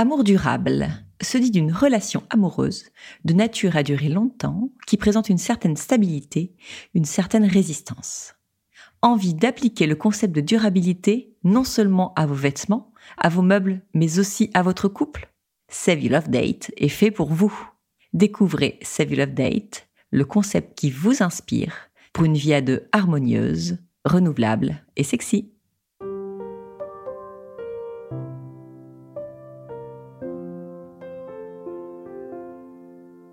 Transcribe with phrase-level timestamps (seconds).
[0.00, 0.88] Amour durable
[1.20, 2.86] se dit d'une relation amoureuse
[3.26, 6.54] de nature à durer longtemps qui présente une certaine stabilité,
[6.94, 8.34] une certaine résistance.
[9.02, 14.18] Envie d'appliquer le concept de durabilité non seulement à vos vêtements, à vos meubles, mais
[14.18, 15.30] aussi à votre couple
[15.68, 17.52] Save Love Date est fait pour vous.
[18.14, 21.74] Découvrez Save Love Date, le concept qui vous inspire
[22.14, 23.76] pour une vie à deux harmonieuse,
[24.06, 25.52] renouvelable et sexy.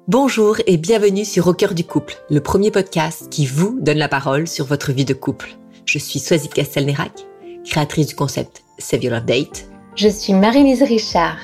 [0.09, 4.07] Bonjour et bienvenue sur Au cœur du couple, le premier podcast qui vous donne la
[4.07, 5.57] parole sur votre vie de couple.
[5.83, 7.11] Je suis Soisy Castelnerac,
[7.65, 9.69] créatrice du concept Save Your Love Date.
[9.97, 11.35] Je suis Marie-Lise Richard,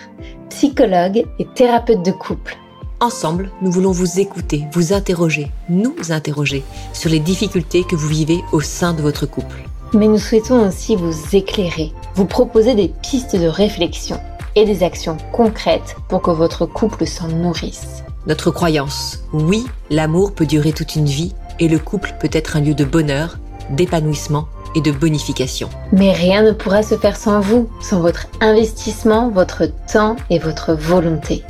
[0.48, 2.56] psychologue et thérapeute de couple.
[3.02, 8.40] Ensemble, nous voulons vous écouter, vous interroger, nous interroger sur les difficultés que vous vivez
[8.54, 9.68] au sein de votre couple.
[9.94, 14.22] Mais nous souhaitons aussi vous éclairer, vous proposer des pistes de réflexion
[14.56, 19.20] et des actions concrètes pour que votre couple s'en nourrisse notre croyance.
[19.34, 22.86] Oui, l'amour peut durer toute une vie et le couple peut être un lieu de
[22.86, 23.38] bonheur,
[23.70, 25.70] d'épanouissement et de bonification.
[25.92, 30.74] Mais rien ne pourra se faire sans vous, sans votre investissement, votre temps et votre
[30.74, 31.44] volonté.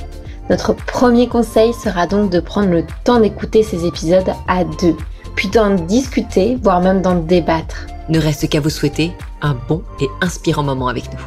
[0.50, 4.97] Notre premier conseil sera donc de prendre le temps d'écouter ces épisodes à deux,
[5.36, 7.88] puis d'en discuter, voire même d'en débattre.
[8.09, 11.19] Ne reste qu'à vous souhaiter un bon et inspirant moment avec nous.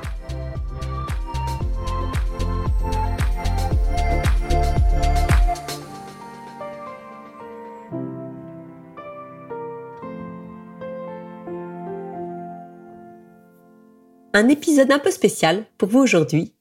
[14.37, 16.53] Un épisode un peu spécial pour vous aujourd'hui,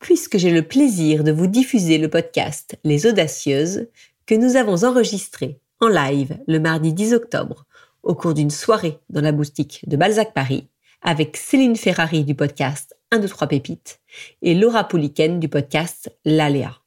[0.00, 3.86] puisque j'ai le plaisir de vous diffuser le podcast Les Audacieuses
[4.26, 7.66] que nous avons enregistré en live le mardi 10 octobre
[8.02, 10.66] au cours d'une soirée dans la boutique de Balzac Paris
[11.02, 14.00] avec Céline Ferrari du podcast 1, 2, 3 pépites
[14.42, 16.78] et Laura Pouliken du podcast L'Aléa.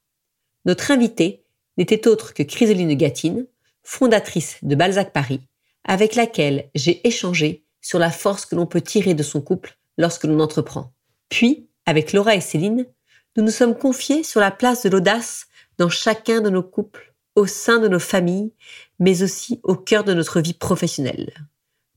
[0.66, 1.46] Notre invitée
[1.78, 3.46] n'était autre que Chrysoline Gatine,
[3.82, 5.40] fondatrice de Balzac Paris,
[5.84, 10.24] avec laquelle j'ai échangé sur la force que l'on peut tirer de son couple lorsque
[10.24, 10.92] l'on entreprend.
[11.28, 12.86] Puis, avec Laura et Céline,
[13.36, 15.46] nous nous sommes confiés sur la place de l'audace
[15.78, 18.52] dans chacun de nos couples, au sein de nos familles,
[18.98, 21.32] mais aussi au cœur de notre vie professionnelle.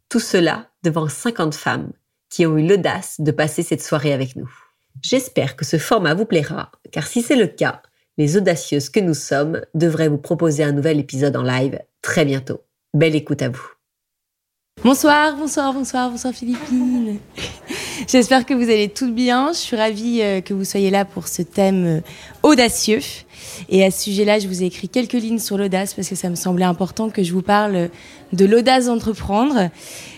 [0.09, 1.91] Tout cela devant 50 femmes
[2.29, 4.49] qui ont eu l'audace de passer cette soirée avec nous.
[5.01, 7.81] J'espère que ce format vous plaira, car si c'est le cas,
[8.17, 12.61] les audacieuses que nous sommes devraient vous proposer un nouvel épisode en live très bientôt.
[12.93, 13.67] Belle écoute à vous.
[14.83, 17.19] Bonsoir, bonsoir, bonsoir, bonsoir Philippine.
[18.05, 19.51] J'espère que vous allez toutes bien.
[19.53, 21.99] Je suis ravie euh, que vous soyez là pour ce thème euh,
[22.43, 22.99] audacieux.
[23.69, 26.29] Et à ce sujet-là, je vous ai écrit quelques lignes sur l'audace parce que ça
[26.29, 27.89] me semblait important que je vous parle
[28.33, 29.69] de l'audace d'entreprendre.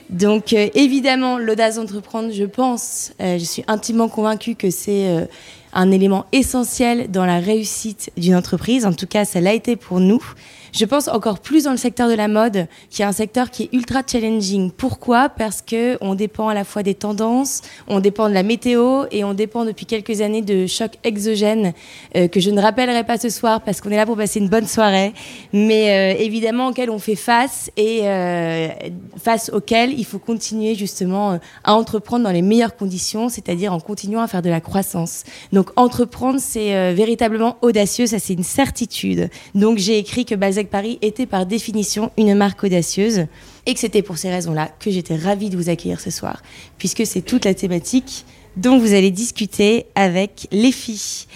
[0.09, 5.27] Donc euh, évidemment, l'audace d'entreprendre, je pense, je suis intimement convaincue que c'est
[5.73, 8.85] un élément essentiel dans la réussite d'une entreprise.
[8.85, 10.21] En tout cas, ça l'a été pour nous.
[10.73, 13.63] Je pense encore plus dans le secteur de la mode, qui est un secteur qui
[13.63, 14.71] est ultra challenging.
[14.71, 15.29] Pourquoi?
[15.29, 19.23] Parce que on dépend à la fois des tendances, on dépend de la météo et
[19.23, 21.73] on dépend depuis quelques années de chocs exogènes
[22.15, 24.49] euh, que je ne rappellerai pas ce soir parce qu'on est là pour passer une
[24.49, 25.13] bonne soirée,
[25.53, 28.67] mais euh, évidemment auxquels on fait face et euh,
[29.17, 34.21] face auxquels il faut continuer justement à entreprendre dans les meilleures conditions, c'est-à-dire en continuant
[34.21, 35.23] à faire de la croissance.
[35.51, 39.29] Donc entreprendre, c'est véritablement audacieux, ça c'est une certitude.
[39.55, 40.35] Donc j'ai écrit que
[40.67, 43.27] Paris était par définition une marque audacieuse
[43.65, 46.41] et que c'était pour ces raisons-là que j'étais ravie de vous accueillir ce soir,
[46.77, 48.25] puisque c'est toute la thématique
[48.57, 51.27] dont vous allez discuter avec les filles.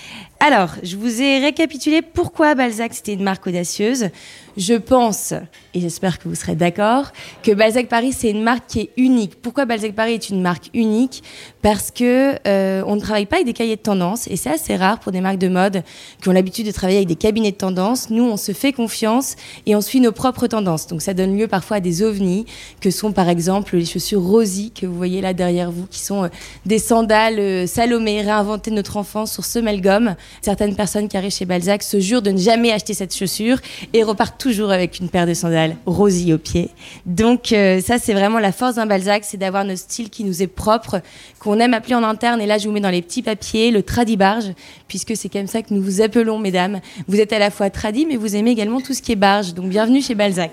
[0.45, 4.09] Alors, je vous ai récapitulé pourquoi Balzac c'était une marque audacieuse.
[4.57, 5.33] Je pense,
[5.73, 7.11] et j'espère que vous serez d'accord,
[7.41, 9.41] que Balzac Paris, c'est une marque qui est unique.
[9.41, 11.23] Pourquoi Balzac Paris est une marque unique?
[11.63, 14.75] Parce que euh, on ne travaille pas avec des cahiers de tendance, et c'est assez
[14.75, 15.81] rare pour des marques de mode
[16.21, 18.11] qui ont l'habitude de travailler avec des cabinets de tendance.
[18.11, 20.85] Nous, on se fait confiance et on suit nos propres tendances.
[20.87, 22.45] Donc ça donne lieu parfois à des ovnis,
[22.79, 26.25] que sont par exemple les chaussures Rosy que vous voyez là derrière vous, qui sont
[26.25, 26.29] euh,
[26.67, 30.15] des sandales euh, Salomé réinventées de notre enfance sur semelle gomme.
[30.41, 33.57] Certaines personnes qui arrivent chez Balzac se jurent de ne jamais acheter cette chaussure
[33.93, 36.69] et repartent toujours avec une paire de sandales rosy aux pieds.
[37.05, 40.41] Donc euh, ça, c'est vraiment la force d'un Balzac, c'est d'avoir notre style qui nous
[40.41, 41.01] est propre,
[41.39, 42.41] qu'on aime appeler en interne.
[42.41, 44.53] Et là, je vous mets dans les petits papiers le tradi-barge,
[44.87, 46.79] puisque c'est comme ça que nous vous appelons, mesdames.
[47.07, 49.53] Vous êtes à la fois tradi, mais vous aimez également tout ce qui est barge.
[49.53, 50.51] Donc bienvenue chez Balzac.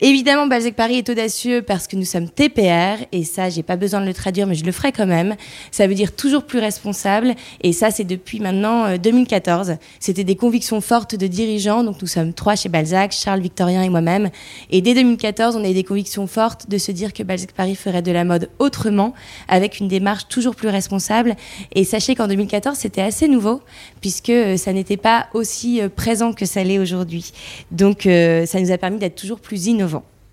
[0.00, 4.00] Évidemment, Balzac Paris est audacieux parce que nous sommes TPR, et ça, j'ai pas besoin
[4.00, 5.34] de le traduire, mais je le ferai quand même.
[5.72, 7.34] Ça veut dire toujours plus responsable,
[7.64, 9.70] et ça, c'est depuis maintenant 2014.
[9.70, 13.82] Euh, C'était des convictions fortes de dirigeants, donc nous sommes trois chez Balzac, Charles, Victorien
[13.82, 14.30] et moi-même.
[14.70, 17.74] Et dès 2014, on a eu des convictions fortes de se dire que Balzac Paris
[17.74, 19.14] ferait de la mode autrement,
[19.48, 21.34] avec une démarche toujours plus responsable.
[21.74, 23.62] Et sachez qu'en 2014, c'était assez nouveau,
[24.00, 27.32] puisque euh, ça n'était pas aussi euh, présent que ça l'est aujourd'hui.
[27.72, 29.87] Donc, ça nous a permis d'être toujours plus innovants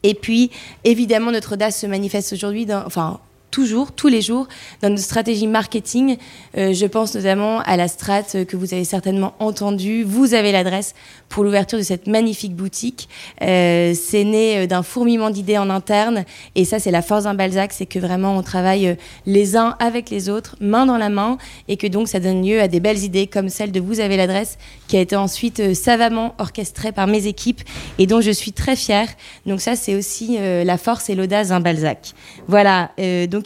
[0.08, 0.52] et puis,
[0.84, 3.20] évidemment, notre audace se manifeste aujourd'hui, enfin,
[3.56, 4.48] toujours, tous les jours,
[4.82, 6.18] dans notre stratégie marketing.
[6.58, 10.04] Euh, je pense notamment à la strat que vous avez certainement entendue.
[10.04, 10.94] Vous avez l'adresse
[11.30, 13.08] pour l'ouverture de cette magnifique boutique.
[13.42, 16.26] Euh, c'est né euh, d'un fourmillement d'idées en interne.
[16.56, 20.10] Et ça, c'est la force d'un Balzac, c'est que vraiment on travaille les uns avec
[20.10, 21.38] les autres, main dans la main,
[21.68, 24.18] et que donc ça donne lieu à des belles idées comme celle de Vous avez
[24.18, 24.58] l'adresse,
[24.88, 27.62] qui a été ensuite savamment orchestrée par mes équipes
[28.00, 29.08] et dont je suis très fière.
[29.46, 32.14] Donc ça, c'est aussi la force et l'audace d'un Balzac.
[32.48, 32.92] Voilà.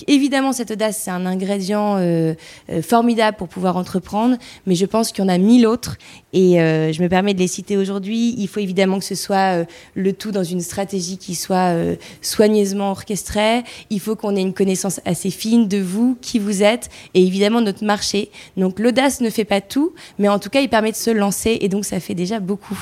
[0.08, 2.34] Évidemment, cette audace, c'est un ingrédient euh,
[2.70, 5.98] euh, formidable pour pouvoir entreprendre, mais je pense qu'il y en a mille autres.
[6.34, 8.36] Et euh, je me permets de les citer aujourd'hui.
[8.38, 9.66] Il faut évidemment que ce soit
[9.96, 11.74] le tout dans une stratégie qui soit
[12.22, 13.64] soigneusement orchestrée.
[13.90, 17.62] Il faut qu'on ait une connaissance assez fine de vous, qui vous êtes, et évidemment
[17.62, 18.30] notre marché.
[18.58, 21.58] Donc l'audace ne fait pas tout, mais en tout cas, il permet de se lancer,
[21.62, 22.80] et donc ça fait déjà beaucoup.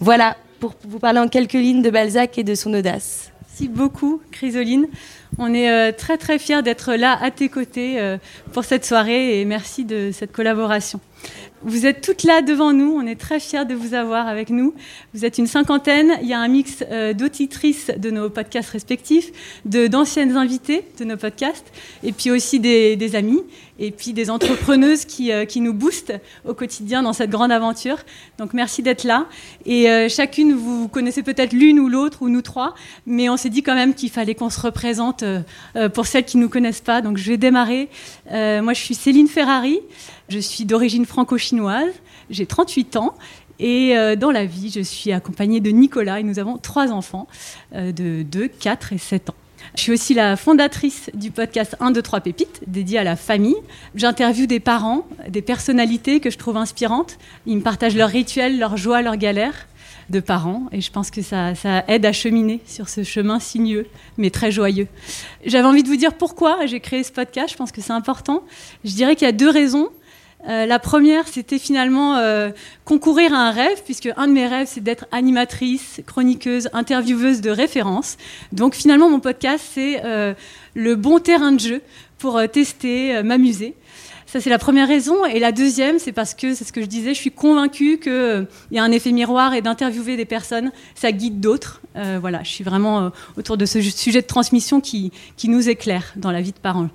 [0.00, 3.30] Voilà, pour vous parler en quelques lignes de Balzac et de son audace.
[3.58, 4.86] Merci beaucoup, Chrysoline.
[5.38, 8.18] On est euh, très très fiers d'être là à tes côtés euh,
[8.52, 11.00] pour cette soirée et merci de cette collaboration.
[11.62, 14.74] Vous êtes toutes là devant nous, on est très fiers de vous avoir avec nous.
[15.14, 19.32] Vous êtes une cinquantaine, il y a un mix euh, d'auditrices de nos podcasts respectifs,
[19.64, 21.64] d'anciennes invitées de nos podcasts,
[22.02, 23.42] et puis aussi des, amis,
[23.78, 26.12] et puis des entrepreneuses qui, euh, qui, nous boostent
[26.46, 27.98] au quotidien dans cette grande aventure.
[28.36, 29.26] Donc merci d'être là.
[29.64, 32.74] Et euh, chacune, vous connaissez peut-être l'une ou l'autre, ou nous trois,
[33.06, 35.24] mais on s'est dit quand même qu'il fallait qu'on se représente
[35.94, 37.00] pour celles qui ne nous connaissent pas.
[37.00, 37.88] Donc je vais démarrer.
[38.30, 39.80] moi, je suis Céline Ferrari.
[40.28, 41.06] Je suis d'origine
[41.46, 41.92] franco-chinoise,
[42.30, 43.14] j'ai 38 ans
[43.58, 47.26] et euh, dans la vie, je suis accompagnée de Nicolas et nous avons trois enfants
[47.74, 49.34] euh, de 2, 4 et 7 ans.
[49.74, 53.56] Je suis aussi la fondatrice du podcast 1, 2, 3 Pépites, dédié à la famille.
[53.94, 57.18] J'interviewe des parents, des personnalités que je trouve inspirantes.
[57.46, 59.66] Ils me partagent leurs rituels, leurs joies, leurs galères
[60.10, 60.64] de parents.
[60.72, 63.86] Et je pense que ça, ça, aide à cheminer sur ce chemin sinueux,
[64.18, 64.86] mais très joyeux.
[65.44, 67.50] J'avais envie de vous dire pourquoi j'ai créé ce podcast.
[67.52, 68.42] Je pense que c'est important.
[68.84, 69.88] Je dirais qu'il y a deux raisons.
[70.48, 72.50] Euh, la première, c'était finalement euh,
[72.84, 77.50] concourir à un rêve, puisque un de mes rêves, c'est d'être animatrice, chroniqueuse, intervieweuse de
[77.50, 78.16] référence.
[78.52, 80.34] Donc finalement, mon podcast, c'est euh,
[80.74, 81.82] le bon terrain de jeu
[82.18, 83.74] pour tester, m'amuser.
[84.24, 85.26] Ça, c'est la première raison.
[85.26, 88.46] Et la deuxième, c'est parce que, c'est ce que je disais, je suis convaincue qu'il
[88.72, 91.82] y a un effet miroir et d'interviewer des personnes, ça guide d'autres.
[91.94, 96.32] voilà, je suis vraiment autour de ce sujet de transmission qui, qui nous éclaire dans
[96.32, 96.88] la vie de parents.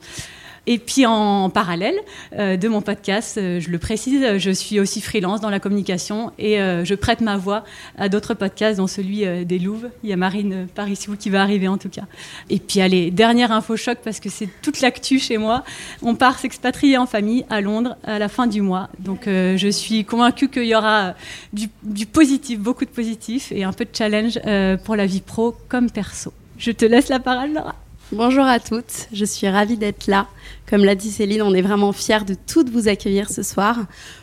[0.68, 1.96] Et puis en parallèle
[2.38, 6.32] euh, de mon podcast, euh, je le précise, je suis aussi freelance dans la communication
[6.38, 7.64] et euh, je prête ma voix
[7.98, 9.90] à d'autres podcasts, dont celui des Louves.
[10.04, 12.04] Il y a Marine Parissou qui va arriver en tout cas.
[12.52, 15.64] Et puis allez, dernière info choc parce que c'est toute l'actu chez moi.
[16.04, 18.90] On part s'expatrier en famille à Londres à la fin du mois.
[19.00, 21.16] Donc je suis convaincue qu'il y aura
[21.54, 24.40] du, du, positif, beaucoup de positif et un peu de challenge
[24.84, 26.32] pour la vie pro comme perso.
[26.58, 27.76] Je te laisse la parole, Laura.
[28.14, 30.28] Bonjour à toutes, je suis ravie d'être là.
[30.70, 33.78] Comme l'a dit Céline, on est vraiment fiers de toutes vous accueillir ce soir.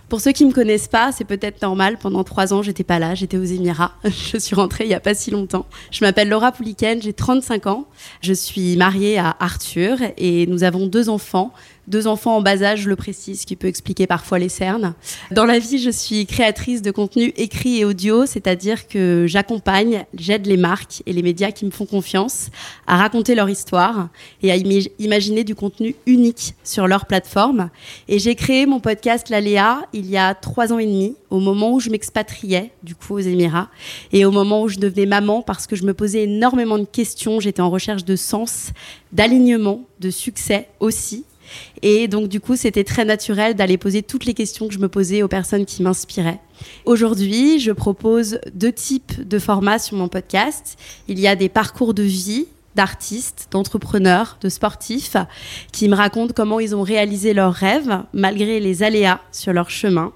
[0.09, 1.99] Pour ceux qui me connaissent pas, c'est peut-être normal.
[2.01, 3.93] Pendant trois ans, j'étais pas là, j'étais aux Émirats.
[4.05, 5.67] Je suis rentrée il y a pas si longtemps.
[5.91, 7.87] Je m'appelle Laura Pouliken, j'ai 35 ans.
[8.23, 11.53] Je suis mariée à Arthur et nous avons deux enfants,
[11.89, 14.95] deux enfants en bas âge, je le précise, qui peut expliquer parfois les cernes.
[15.31, 20.47] Dans la vie, je suis créatrice de contenu écrit et audio, c'est-à-dire que j'accompagne, j'aide
[20.47, 22.51] les marques et les médias qui me font confiance
[22.87, 24.09] à raconter leur histoire
[24.43, 27.71] et à imaginer du contenu unique sur leur plateforme.
[28.09, 31.73] Et j'ai créé mon podcast L'Aléa il y a trois ans et demi, au moment
[31.73, 33.69] où je m'expatriais, du coup, aux Émirats,
[34.13, 37.41] et au moment où je devenais maman parce que je me posais énormément de questions,
[37.41, 38.71] j'étais en recherche de sens,
[39.13, 41.25] d'alignement, de succès aussi
[41.83, 44.89] et donc, du coup, c'était très naturel d'aller poser toutes les questions que je me
[44.89, 46.41] posais aux personnes qui m'inspiraient.
[46.85, 50.77] Aujourd'hui, je propose deux types de formats sur mon podcast.
[51.07, 52.47] Il y a des parcours de vie
[52.79, 55.17] d'artistes, d'entrepreneurs, de sportifs
[55.73, 60.13] qui me racontent comment ils ont réalisé leurs rêves malgré les aléas sur leur chemin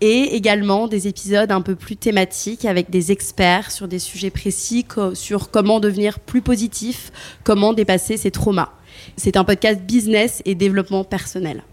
[0.00, 4.86] et également des épisodes un peu plus thématiques avec des experts sur des sujets précis,
[5.12, 7.12] sur comment devenir plus positif,
[7.44, 8.70] comment dépasser ses traumas.
[9.18, 11.64] C'est un podcast business et développement personnel.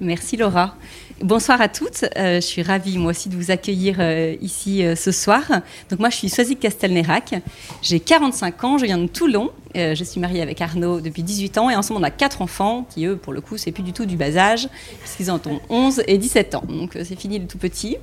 [0.00, 0.76] Merci Laura.
[1.22, 4.96] Bonsoir à toutes, euh, je suis ravie moi aussi de vous accueillir euh, ici euh,
[4.96, 5.42] ce soir.
[5.90, 7.34] Donc moi je suis Soisic Castelnerac,
[7.82, 11.70] j'ai 45 ans, je viens de Toulon, je suis mariée avec Arnaud depuis 18 ans
[11.70, 14.06] et ensemble on a quatre enfants qui eux pour le coup c'est plus du tout
[14.06, 14.68] du bas âge
[15.00, 17.96] puisqu'ils en ont 11 et 17 ans, donc c'est fini le tout petit.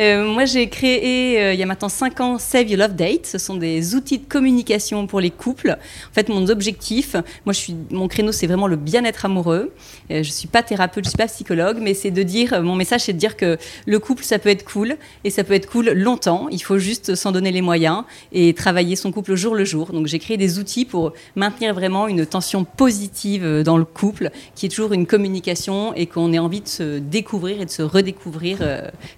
[0.00, 3.26] Euh, moi, j'ai créé euh, il y a maintenant 5 ans Save Your Love Date.
[3.26, 5.76] Ce sont des outils de communication pour les couples.
[6.10, 7.14] En fait, mon objectif,
[7.44, 9.72] moi, je suis, mon créneau, c'est vraiment le bien-être amoureux.
[10.10, 13.02] Euh, je suis pas thérapeute, je suis pas psychologue, mais c'est de dire, mon message,
[13.02, 15.90] c'est de dire que le couple, ça peut être cool et ça peut être cool
[15.90, 16.48] longtemps.
[16.50, 19.92] Il faut juste s'en donner les moyens et travailler son couple jour le jour.
[19.92, 20.99] Donc, j'ai créé des outils pour
[21.36, 26.32] maintenir vraiment une tension positive dans le couple, qui est toujours une communication et qu'on
[26.32, 28.58] ait envie de se découvrir et de se redécouvrir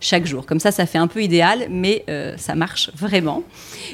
[0.00, 0.46] chaque jour.
[0.46, 3.42] Comme ça, ça fait un peu idéal, mais euh, ça marche vraiment.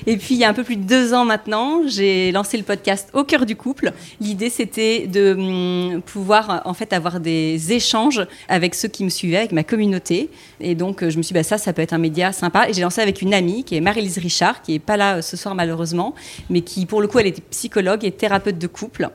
[0.06, 2.62] Et puis, il y a un peu plus de deux ans maintenant, j'ai lancé le
[2.62, 3.92] podcast Au cœur du couple.
[4.20, 9.38] L'idée, c'était de hum, pouvoir en fait avoir des échanges avec ceux qui me suivaient,
[9.38, 10.30] avec ma communauté.
[10.60, 12.68] Et donc, je me suis dit, bah, ça, ça peut être un média sympa.
[12.68, 15.22] Et j'ai lancé avec une amie qui est Marie-Lise Richard, qui n'est pas là euh,
[15.22, 16.14] ce soir malheureusement,
[16.50, 19.08] mais qui, pour le coup, elle était psychologue et thérapeute de couple.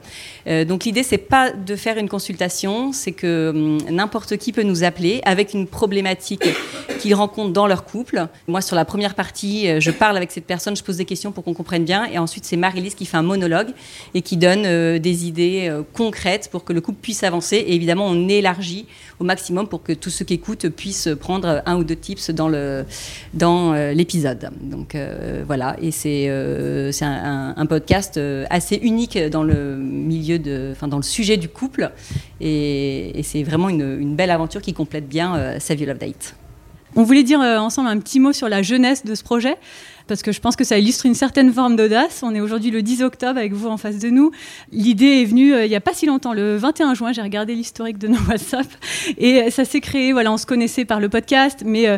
[0.48, 4.63] Euh, donc, l'idée, c'est pas de faire une consultation, c'est que hum, n'importe qui peut
[4.63, 6.48] nous appeler avec une problématique
[7.00, 8.27] qu'il rencontre dans leur couple.
[8.48, 11.32] Moi, sur la première partie, euh, je parle avec cette personne, je pose des questions
[11.32, 12.05] pour qu'on comprenne bien.
[12.05, 13.70] Et ensuite, c'est Marie-Lise qui fait un monologue
[14.13, 17.58] et qui donne euh, des idées concrètes pour que le couple puisse avancer.
[17.58, 18.88] Et évidemment, on élargit
[19.20, 22.48] au maximum pour que tous ceux qui écoutent puissent prendre un ou deux tips dans
[22.48, 22.86] le
[23.34, 24.50] dans l'épisode.
[24.62, 24.96] Donc
[25.46, 26.29] voilà, et c'est
[26.91, 28.20] c'est un, podcast
[28.53, 31.91] assez unique dans le milieu de, enfin dans le sujet du couple.
[32.39, 36.36] Et, c'est vraiment une, une, belle aventure qui complète bien Save Your Love Date.
[36.95, 39.57] On voulait dire euh, ensemble un petit mot sur la jeunesse de ce projet,
[40.07, 42.22] parce que je pense que ça illustre une certaine forme d'audace.
[42.24, 44.31] On est aujourd'hui le 10 octobre avec vous en face de nous.
[44.72, 47.55] L'idée est venue euh, il n'y a pas si longtemps, le 21 juin, j'ai regardé
[47.55, 48.67] l'historique de nos WhatsApp,
[49.17, 51.98] et ça s'est créé, voilà, on se connaissait par le podcast, mais euh,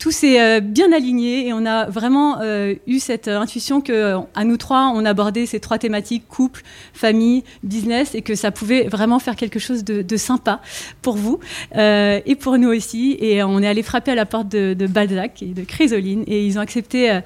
[0.00, 4.16] tout s'est euh, bien aligné et on a vraiment euh, eu cette euh, intuition que
[4.34, 6.62] à nous trois, on abordait ces trois thématiques couple,
[6.94, 10.62] famille, business et que ça pouvait vraiment faire quelque chose de, sympa
[11.02, 11.38] pour vous
[11.74, 13.16] et pour nous aussi.
[13.20, 16.58] Et on est allé frapper à la porte de, Balzac et de Chrysoline et ils
[16.58, 17.20] ont accepté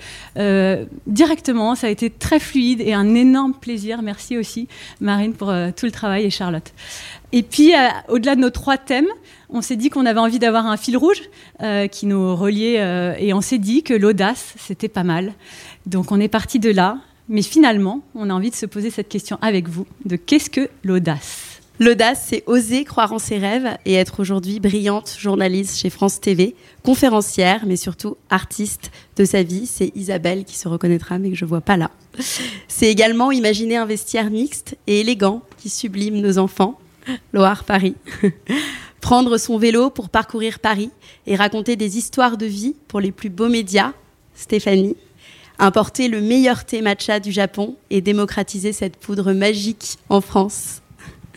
[1.06, 1.74] directement.
[1.76, 4.02] Ça a été très fluide et un énorme plaisir.
[4.02, 4.66] Merci aussi
[5.00, 6.72] Marine pour tout le travail et Charlotte.
[7.32, 7.72] Et puis,
[8.08, 9.08] au-delà de nos trois thèmes,
[9.54, 11.22] on s'est dit qu'on avait envie d'avoir un fil rouge
[11.62, 15.32] euh, qui nous reliait euh, et on s'est dit que l'audace, c'était pas mal.
[15.86, 19.08] Donc on est parti de là, mais finalement, on a envie de se poser cette
[19.08, 21.60] question avec vous, de qu'est-ce que l'audace?
[21.80, 26.54] L'audace, c'est oser croire en ses rêves et être aujourd'hui brillante journaliste chez France TV,
[26.84, 29.66] conférencière, mais surtout artiste de sa vie.
[29.66, 31.90] C'est Isabelle qui se reconnaîtra, mais que je vois pas là.
[32.68, 36.78] C'est également imaginer un vestiaire mixte et élégant qui sublime nos enfants.
[37.32, 37.96] Loire, Paris.
[39.04, 40.88] Prendre son vélo pour parcourir Paris
[41.26, 43.92] et raconter des histoires de vie pour les plus beaux médias,
[44.34, 44.96] Stéphanie,
[45.58, 50.80] importer le meilleur thé matcha du Japon et démocratiser cette poudre magique en France,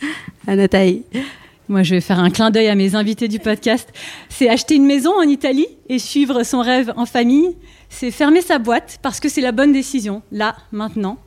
[0.46, 1.02] Anatae.
[1.68, 3.86] Moi, je vais faire un clin d'œil à mes invités du podcast.
[4.30, 7.54] C'est acheter une maison en Italie et suivre son rêve en famille.
[7.90, 11.18] C'est fermer sa boîte parce que c'est la bonne décision, là, maintenant.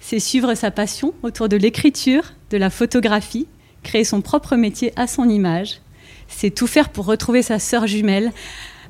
[0.00, 3.46] C'est suivre sa passion autour de l'écriture, de la photographie,
[3.82, 5.82] créer son propre métier à son image
[6.30, 8.32] c'est tout faire pour retrouver sa sœur jumelle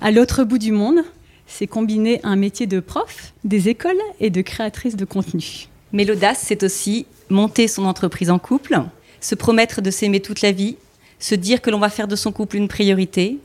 [0.00, 1.00] à l'autre bout du monde.
[1.46, 5.68] C'est combiner un métier de prof, des écoles et de créatrice de contenu.
[5.92, 8.80] Mais l'audace, c'est aussi monter son entreprise en couple,
[9.20, 10.76] se promettre de s'aimer toute la vie,
[11.18, 13.38] se dire que l'on va faire de son couple une priorité,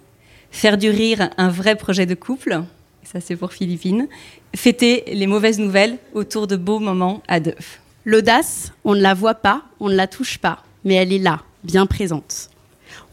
[0.52, 2.62] faire du rire un vrai projet de couple,
[3.04, 4.08] ça c'est pour Philippine,
[4.56, 7.56] fêter les mauvaises nouvelles autour de beaux moments à deux.
[8.06, 11.42] L'audace, on ne la voit pas, on ne la touche pas, mais elle est là,
[11.64, 12.50] bien présente.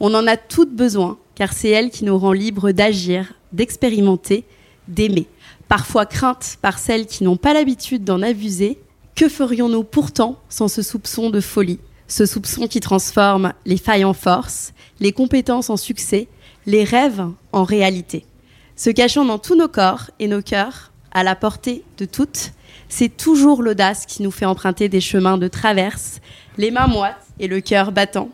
[0.05, 4.45] On en a toutes besoin, car c'est elle qui nous rend libres d'agir, d'expérimenter,
[4.89, 5.29] d'aimer.
[5.69, 8.81] Parfois crainte par celles qui n'ont pas l'habitude d'en abuser.
[9.15, 11.79] Que ferions-nous pourtant sans ce soupçon de folie?
[12.09, 16.27] Ce soupçon qui transforme les failles en force, les compétences en succès,
[16.67, 18.27] les rêves en réalité.
[18.75, 22.51] Se cachant dans tous nos corps et nos cœurs, à la portée de toutes,
[22.89, 26.21] c'est toujours l'audace qui nous fait emprunter des chemins de traverse,
[26.59, 28.31] les mains moites et le cœur battant,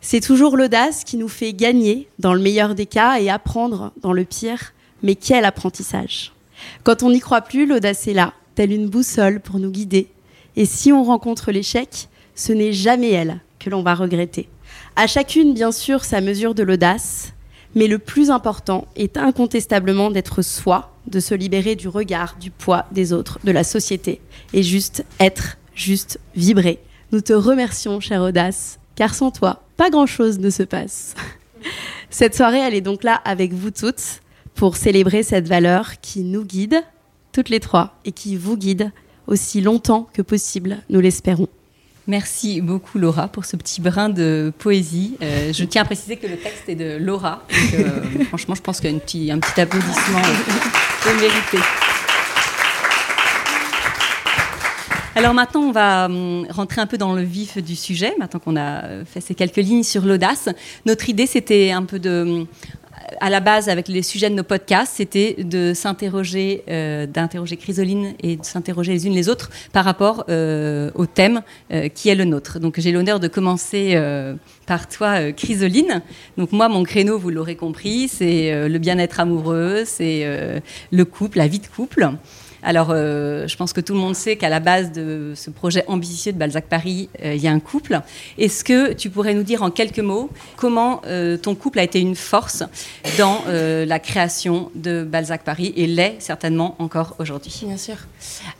[0.00, 4.12] c'est toujours l'audace qui nous fait gagner dans le meilleur des cas et apprendre dans
[4.12, 4.72] le pire.
[5.02, 6.32] Mais quel apprentissage
[6.84, 10.08] Quand on n'y croit plus, l'audace est là, telle une boussole pour nous guider.
[10.56, 14.48] Et si on rencontre l'échec, ce n'est jamais elle que l'on va regretter.
[14.96, 17.32] À chacune, bien sûr, sa mesure de l'audace,
[17.74, 22.86] mais le plus important est incontestablement d'être soi, de se libérer du regard, du poids
[22.92, 24.20] des autres, de la société,
[24.52, 26.80] et juste être, juste vibrer.
[27.12, 31.14] Nous te remercions, chère audace, car sans toi, pas grand-chose ne se passe.
[32.10, 34.22] Cette soirée, elle est donc là avec vous toutes
[34.56, 36.82] pour célébrer cette valeur qui nous guide,
[37.30, 38.90] toutes les trois, et qui vous guide
[39.28, 41.46] aussi longtemps que possible, nous l'espérons.
[42.08, 45.16] Merci beaucoup Laura pour ce petit brin de poésie.
[45.22, 47.46] Euh, je tiens à préciser que le texte est de Laura.
[47.74, 51.58] Euh, franchement, je pense qu'un petit, un petit applaudissement est mérité.
[55.18, 58.56] Alors maintenant, on va hum, rentrer un peu dans le vif du sujet, maintenant qu'on
[58.56, 60.48] a fait ces quelques lignes sur l'audace.
[60.86, 62.46] Notre idée, c'était un peu de hum,
[63.20, 68.14] à la base, avec les sujets de nos podcasts, c'était de s'interroger, euh, d'interroger Chrysoline
[68.22, 72.14] et de s'interroger les unes les autres par rapport euh, au thème euh, qui est
[72.14, 72.60] le nôtre.
[72.60, 74.00] Donc j'ai l'honneur de commencer
[74.66, 76.00] par toi, Chrysoline.
[76.36, 81.48] Donc moi, mon créneau, vous l'aurez compris, c'est le bien-être amoureux, c'est le couple, la
[81.48, 82.08] vie de couple.
[82.62, 85.84] Alors, euh, je pense que tout le monde sait qu'à la base de ce projet
[85.86, 88.00] ambitieux de Balzac Paris, euh, il y a un couple.
[88.36, 92.00] Est-ce que tu pourrais nous dire en quelques mots comment euh, ton couple a été
[92.00, 92.62] une force
[93.16, 97.62] dans la création de Balzac Paris et l'est certainement encore aujourd'hui?
[97.64, 97.96] Bien sûr.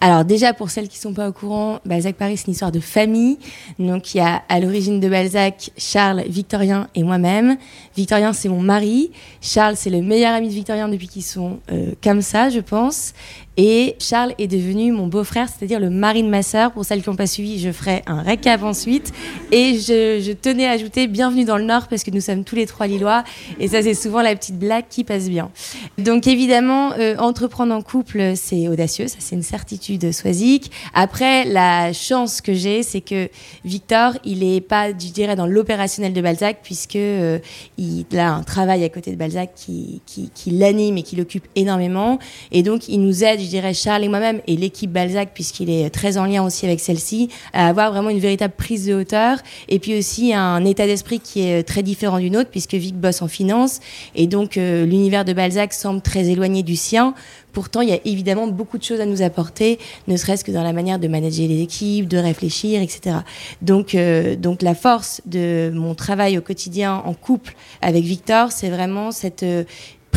[0.00, 2.73] Alors déjà, pour celles qui ne sont pas au courant, Balzac Paris, c'est une histoire
[2.73, 3.38] de famille.
[3.78, 7.57] Donc, il y a à l'origine de Balzac Charles, Victorien et moi-même.
[7.97, 9.11] Victorien, c'est mon mari.
[9.40, 11.59] Charles, c'est le meilleur ami de Victorien depuis qu'ils sont
[12.02, 13.12] comme ça, je pense.
[13.60, 16.70] Et Charles est devenu mon beau-frère, c'est-à-dire le mari de ma sœur.
[16.70, 19.12] Pour celles qui n'ont pas suivi, je ferai un récap ensuite.
[19.50, 22.66] Et je, tenais à ajouter bienvenue dans le Nord parce que nous sommes tous les
[22.66, 23.24] trois Lillois.
[23.58, 25.50] Et ça, c'est souvent la petite blague qui passe bien.
[25.98, 30.70] Donc évidemment, euh, entreprendre en couple, c'est audacieux, ça c'est une certitude soisique.
[30.94, 33.28] Après, la chance que j'ai, c'est que
[33.64, 37.40] Victor, il est pas, je dirais, dans l'opérationnel de Balzac puisque euh,
[37.76, 42.20] il a un travail à côté de Balzac qui, qui l'anime et qui l'occupe énormément.
[42.52, 45.88] Et donc, il nous aide je dirais, Charles et moi-même, et l'équipe Balzac, puisqu'il est
[45.90, 49.38] très en lien aussi avec celle-ci, à avoir vraiment une véritable prise de hauteur,
[49.69, 53.23] et puis aussi un état d'esprit qui est très différent du nôtre, puisque Vic bosse
[53.23, 53.81] en finance,
[54.14, 57.14] et donc euh, l'univers de Balzac semble très éloigné du sien.
[57.52, 60.62] Pourtant, il y a évidemment beaucoup de choses à nous apporter, ne serait-ce que dans
[60.62, 63.17] la manière de manager les équipes, de réfléchir, etc.
[63.62, 68.69] Donc, euh, donc la force de mon travail au quotidien en couple avec Victor, c'est
[68.69, 69.64] vraiment cette euh,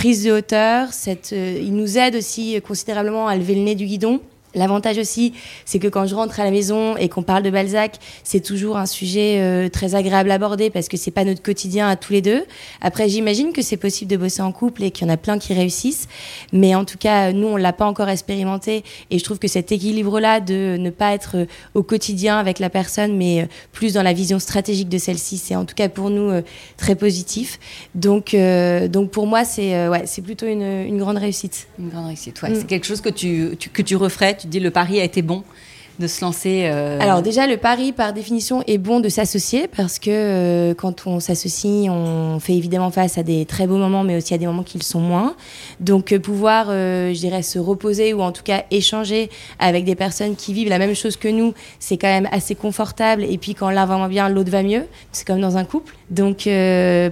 [0.02, 0.88] prise de hauteur.
[1.32, 4.20] Euh, il nous aide aussi considérablement à lever le nez du guidon.
[4.54, 5.34] L'avantage aussi,
[5.66, 8.78] c'est que quand je rentre à la maison et qu'on parle de Balzac, c'est toujours
[8.78, 12.12] un sujet euh, très agréable à aborder parce que c'est pas notre quotidien à tous
[12.12, 12.44] les deux.
[12.82, 15.40] Après, j'imagine que c'est possible de bosser en couple et qu'il y en a plein
[15.40, 16.08] qui réussissent,
[16.52, 19.72] mais en tout cas, nous, on l'a pas encore expérimenté et je trouve que cet
[19.72, 24.04] équilibre-là de ne pas être euh, au quotidien avec la personne, mais euh, plus dans
[24.04, 26.32] la vision stratégique de celle-ci, c'est en tout cas pour nous
[26.78, 27.60] très positif.
[27.96, 28.36] Donc,
[28.90, 31.68] donc pour moi, c'est ouais, c'est plutôt une, une, grande réussite.
[31.80, 32.50] Une grande réussite, ouais.
[32.50, 32.56] Mm.
[32.56, 35.22] C'est quelque chose que tu, tu, que tu referais tu dis le pari a été
[35.22, 35.44] bon
[36.00, 40.00] de se lancer euh, Alors déjà, le pari, par définition, est bon de s'associer parce
[40.00, 44.18] que euh, quand on s'associe, on fait évidemment face à des très beaux moments, mais
[44.18, 45.36] aussi à des moments qui le sont moins.
[45.80, 50.36] Donc euh, pouvoir, je dirais, se reposer ou en tout cas échanger avec des personnes
[50.36, 53.24] qui vivent la même chose que nous, c'est quand même assez confortable.
[53.24, 54.86] Et puis quand l'un va moins bien, l'autre va mieux.
[55.12, 55.96] C'est comme dans un couple.
[56.12, 56.48] Donc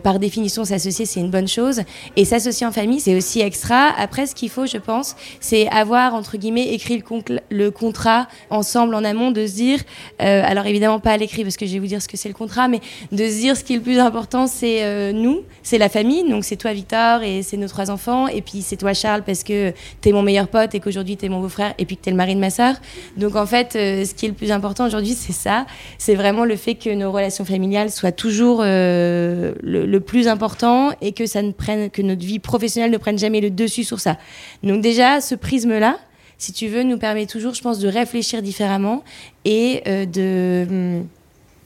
[0.04, 1.82] par définition, s'associer, c'est une bonne chose.
[2.16, 3.90] Et s'associer en famille, c'est aussi extra.
[3.98, 7.02] Après, ce qu'il faut, je pense, c'est avoir, entre guillemets, écrit
[7.50, 9.80] le, contrat ensemble en amont de se dire,
[10.22, 12.30] euh, alors évidemment pas à l'écrit parce que je vais vous dire ce que c'est
[12.30, 12.80] le contrat, mais
[13.12, 16.30] de se dire ce qui est le plus important, c'est euh, nous, c'est la famille,
[16.30, 19.44] donc c'est toi Victor et c'est nos trois enfants, et puis c'est toi Charles parce
[19.44, 22.18] que t'es mon meilleur pote et qu'aujourd'hui t'es mon beau-frère et puis que t'es le
[22.18, 22.76] mari de ma sœur.
[23.18, 25.66] Donc en fait, euh, ce qui est le plus important aujourd'hui, c'est ça,
[25.98, 31.12] c'est vraiment le fait que nos relations familiales soient toujours le, le, plus important et
[31.12, 34.18] que ça ne prenne, que notre vie professionnelle ne prenne jamais le dessus sur ça.
[34.64, 35.98] Donc déjà, ce prisme-là,
[36.40, 39.04] si tu veux, nous permet toujours, je pense, de réfléchir différemment
[39.46, 41.02] et euh, de ne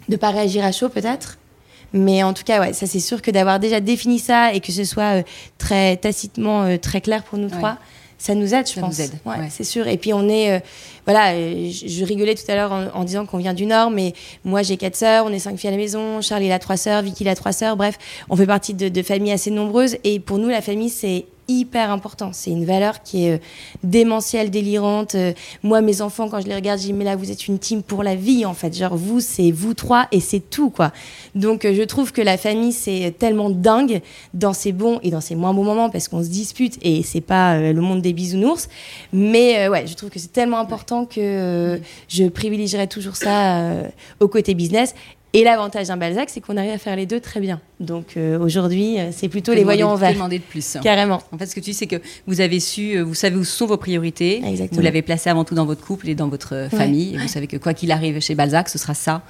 [0.09, 1.37] hum, pas réagir à chaud peut-être.
[1.93, 4.71] Mais en tout cas, ouais, ça c'est sûr que d'avoir déjà défini ça et que
[4.71, 5.23] ce soit euh,
[5.59, 7.77] très tacitement euh, très clair pour nous trois,
[8.23, 8.99] ça nous aide, je pense.
[8.99, 9.11] Nous aide.
[9.25, 9.85] Ouais, c'est sûr.
[9.89, 10.63] Et puis on est,
[11.05, 14.13] voilà, je, rigolais tout à l'heure en, disant qu'on vient du Nord, mais
[14.45, 16.77] moi j'ai quatre sœurs, on est cinq filles à la maison, Charles il a trois
[16.77, 17.97] sœurs, Vicky il a trois sœurs, bref,
[18.29, 19.97] on fait partie de, de familles assez nombreuses.
[20.05, 22.31] Et pour nous, la famille c'est hyper important.
[22.33, 23.37] C'est une valeur qui est euh,
[23.83, 25.15] démentielle, délirante.
[25.15, 27.59] Euh, moi, mes enfants, quand je les regarde, je dis, mais là, vous êtes une
[27.59, 28.75] team pour la vie, en fait.
[28.75, 30.91] Genre, vous, c'est vous trois et c'est tout, quoi.
[31.35, 34.01] Donc, euh, je trouve que la famille, c'est tellement dingue
[34.33, 37.21] dans ses bons et dans ses moins bons moments parce qu'on se dispute et c'est
[37.21, 38.69] pas le monde des bisounours.
[39.11, 43.73] Mais ouais, je trouve que c'est tellement important que je privilégierais toujours ça
[44.19, 44.93] au côté business
[45.35, 47.59] Et l'avantage d'un Balzac, c'est qu'on arrive à faire les deux très bien.
[47.79, 50.13] Donc euh, aujourd'hui, euh, c'est plutôt les voyants en vert.
[50.13, 50.77] demander de plus.
[50.83, 51.23] Carrément.
[51.31, 51.95] En fait, ce que tu dis, c'est que
[52.27, 54.37] vous avez su, vous savez où sont vos priorités.
[54.45, 54.77] Exactement.
[54.77, 57.15] Vous l'avez placé avant tout dans votre couple et dans votre famille.
[57.15, 59.23] Et vous savez que quoi qu'il arrive chez Balzac, ce sera ça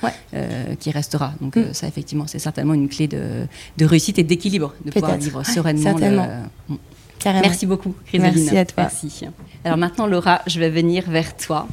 [0.80, 1.34] qui restera.
[1.39, 1.74] Donc Mm.
[1.74, 3.46] ça, effectivement, c'est certainement une clé de,
[3.78, 5.84] de réussite et d'équilibre, de pouvoir vivre Ouais, sereinement.
[5.84, 6.28] certainement.
[6.70, 6.76] le-
[7.24, 7.48] Carrément.
[7.48, 8.36] Merci beaucoup, Chrysaline.
[8.36, 8.84] Merci à toi.
[8.84, 9.26] Merci.
[9.64, 11.68] Alors maintenant, Laura, je vais venir vers toi.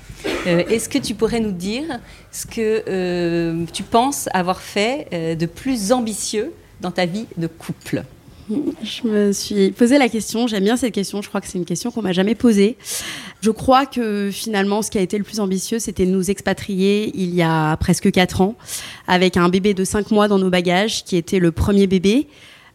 [0.46, 1.98] Euh, Est-ce que tu pourrais nous dire
[2.30, 7.48] ce que euh, tu penses avoir fait euh, de plus ambitieux dans ta vie de
[7.48, 8.04] couple?
[8.82, 11.64] Je me suis posé la question, j'aime bien cette question, je crois que c'est une
[11.64, 12.76] question qu'on m'a jamais posée.
[13.40, 17.10] Je crois que finalement, ce qui a été le plus ambitieux, c'était de nous expatrier
[17.14, 18.54] il y a presque 4 ans,
[19.06, 22.28] avec un bébé de 5 mois dans nos bagages, qui était le premier bébé.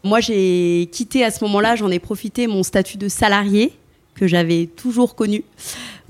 [0.06, 3.72] Moi, j'ai quitté à ce moment-là, j'en ai profité mon statut de salarié,
[4.14, 5.42] que j'avais toujours connu,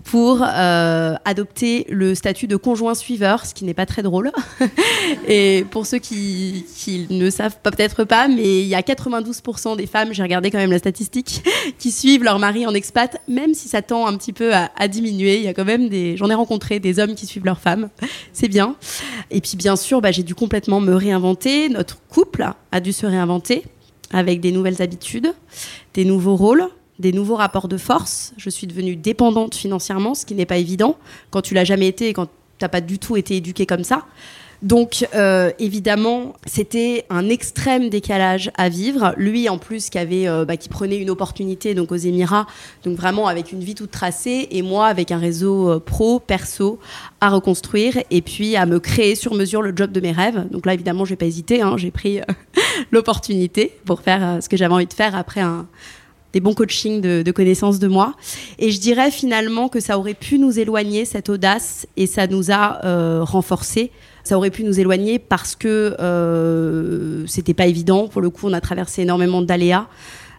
[0.05, 4.33] pour euh, adopter le statut de conjoint suiveur, ce qui n'est pas très drôle.
[5.29, 6.67] Et pour ceux qui,
[7.09, 10.73] ne savent peut-être pas, mais il y a 92% des femmes, j'ai regardé quand même
[10.73, 11.43] la statistique,
[11.79, 15.39] qui suivent leur mari en expat, même si ça tend un petit peu à, diminuer.
[15.39, 17.89] Il y a quand même des, j'en ai rencontré des hommes qui suivent leur femme,
[18.35, 18.77] c'est bien.
[19.31, 21.71] Et puis bien sûr, bah, j'ai dû complètement me réinventer.
[21.71, 23.65] Notre couple a dû se réinventer
[24.13, 25.35] avec des nouvelles habitudes,
[25.95, 28.33] des nouveaux rôles, des nouveaux rapports de force.
[28.37, 30.97] Je suis devenue dépendante financièrement, ce qui n'est pas évident
[31.31, 33.85] quand tu l'as jamais été et quand tu n'as pas du tout été éduquée comme
[33.85, 34.07] ça.
[34.63, 39.15] Donc euh, évidemment, c'était un extrême décalage à vivre.
[39.17, 42.47] Lui en plus euh, bah, qui prenait une opportunité donc aux Émirats,
[42.85, 46.79] donc vraiment avec une vie toute tracée, et moi avec un réseau euh, pro, perso
[47.21, 50.47] à reconstruire, et puis à me créer sur mesure le job de mes rêves.
[50.51, 52.21] Donc là évidemment, j'ai pas hésité, hein, j'ai pris
[52.91, 55.43] l'opportunité pour faire ce que j'avais envie de faire après
[56.33, 58.15] des bons coachings de, de connaissance de moi.
[58.59, 62.51] Et je dirais finalement que ça aurait pu nous éloigner, cette audace, et ça nous
[62.51, 63.91] a renforcés.
[64.27, 68.09] Ça aurait pu nous éloigner parce que euh, c'était pas évident.
[68.09, 69.87] Pour le coup, on a traversé énormément d'aléas.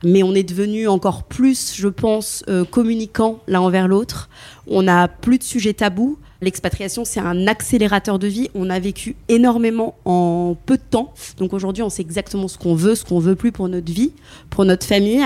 [0.03, 4.27] Mais on est devenu encore plus, je pense, euh, communicants l'un envers l'autre.
[4.67, 6.19] On n'a plus de sujets tabous.
[6.41, 8.49] L'expatriation, c'est un accélérateur de vie.
[8.53, 11.13] On a vécu énormément en peu de temps.
[11.37, 14.11] Donc aujourd'hui, on sait exactement ce qu'on veut, ce qu'on veut plus pour notre vie,
[14.51, 15.25] pour notre famille.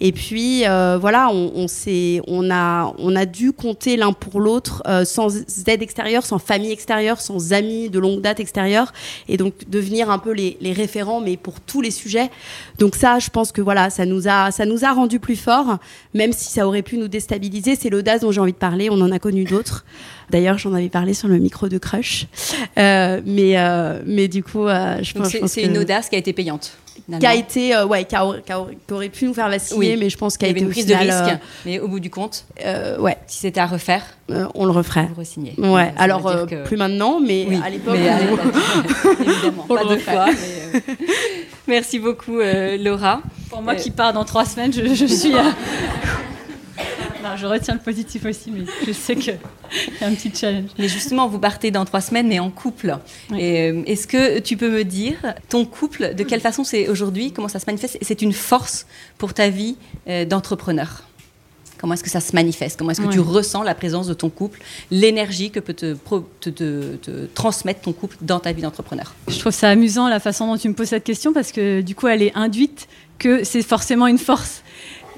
[0.00, 5.34] Et puis euh, voilà, on, a, dû compter l'un pour l'autre euh, sans
[5.66, 8.92] aide extérieure, sans famille extérieure, sans amis de longue date extérieure.
[9.28, 12.30] Et donc devenir un peu les, les référents, mais pour tous les sujets.
[12.78, 15.78] Donc ça, je pense que voilà, ça nous a, ça nous a rendu plus forts,
[16.12, 17.76] même si ça aurait pu nous déstabiliser.
[17.76, 18.88] C'est l'audace dont j'ai envie de parler.
[18.90, 19.84] On en a connu d'autres.
[20.30, 22.26] D'ailleurs, j'en avais parlé sur le micro de Crush.
[22.78, 26.14] Euh, mais, euh, mais du coup, euh, je pense, pense c'est que- une audace qui
[26.16, 26.72] a été payante.
[27.18, 29.94] qui a été, euh, ouais, qui, a- qui a- qui aurait pu nous faire vaciller,
[29.94, 29.96] Oui.
[29.98, 31.80] mais je pense qu'elle y a avait été une au prise final, de risque, mais
[31.80, 32.44] au bout du compte,
[33.00, 35.08] ouais, si c'était à refaire, euh, on le referait.
[35.12, 35.54] vous re-signez.
[35.58, 37.96] Ouais, alors euh, que- plus maintenant, mais Oui, à l'époque.
[37.98, 38.40] l'époque,
[39.26, 40.12] évidemment, On pas le deux refait.
[40.12, 40.26] fois.
[40.26, 40.94] mais, euh,
[41.66, 43.22] Merci beaucoup, euh, Laura.
[43.48, 45.32] Pour moi Euh, qui pars dans trois semaines, je, je suis.
[47.22, 49.34] Non, je retiens le positif aussi, mais je sais qu'il
[50.00, 50.70] y a un petit challenge.
[50.78, 52.96] Mais justement, vous partez dans trois semaines, mais en couple.
[53.30, 53.38] Oui.
[53.42, 55.16] Euh, Est-ce que tu peux me dire,
[55.48, 57.98] ton couple, de quelle façon c'est aujourd'hui Comment ça se manifeste?
[58.00, 58.86] Et C'est une force
[59.18, 59.76] pour ta vie
[60.08, 61.02] euh, d'entrepreneur
[61.78, 62.78] Comment est-ce que ça se manifeste?
[62.78, 66.28] Comment est-ce que tu ressens la présence de ton couple, l'énergie que peut te, pro-
[66.40, 69.14] te- te- te transmettre ton couple dans ta vie d'entrepreneur?
[69.28, 71.94] Je trouve ça amusant la façon dont tu me poses cette question parce que du
[71.94, 72.86] coup, elle est induite
[73.18, 74.62] que c'est forcément une force.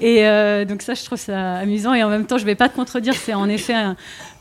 [0.03, 1.93] Et euh, donc ça, je trouve ça amusant.
[1.93, 3.73] Et en même temps, je ne vais pas te contredire, c'est en effet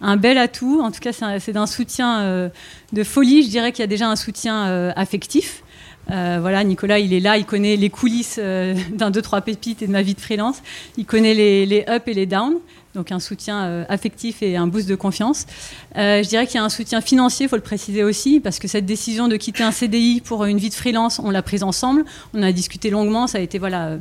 [0.00, 0.80] un, bel atout.
[0.82, 2.48] En tout cas, c'est d'un soutien euh,
[2.92, 3.44] de folie.
[3.44, 5.61] Je dirais qu'il y a déjà un soutien euh, affectif.
[6.10, 9.82] Euh, voilà, Nicolas, il est là, il connaît les coulisses euh, d'un, deux, trois pépites
[9.82, 10.62] et de ma vie de freelance.
[10.96, 12.56] Il connaît les, ups et les downs,
[12.94, 15.46] donc un soutien euh, affectif et un boost de confiance.
[15.94, 18.68] Je dirais qu'il y a un soutien financier, il faut le préciser aussi, parce que
[18.68, 22.04] cette décision de quitter un CDI pour une vie de freelance, on l'a prise ensemble.
[22.34, 23.98] On a discuté longuement, ça a été voilà,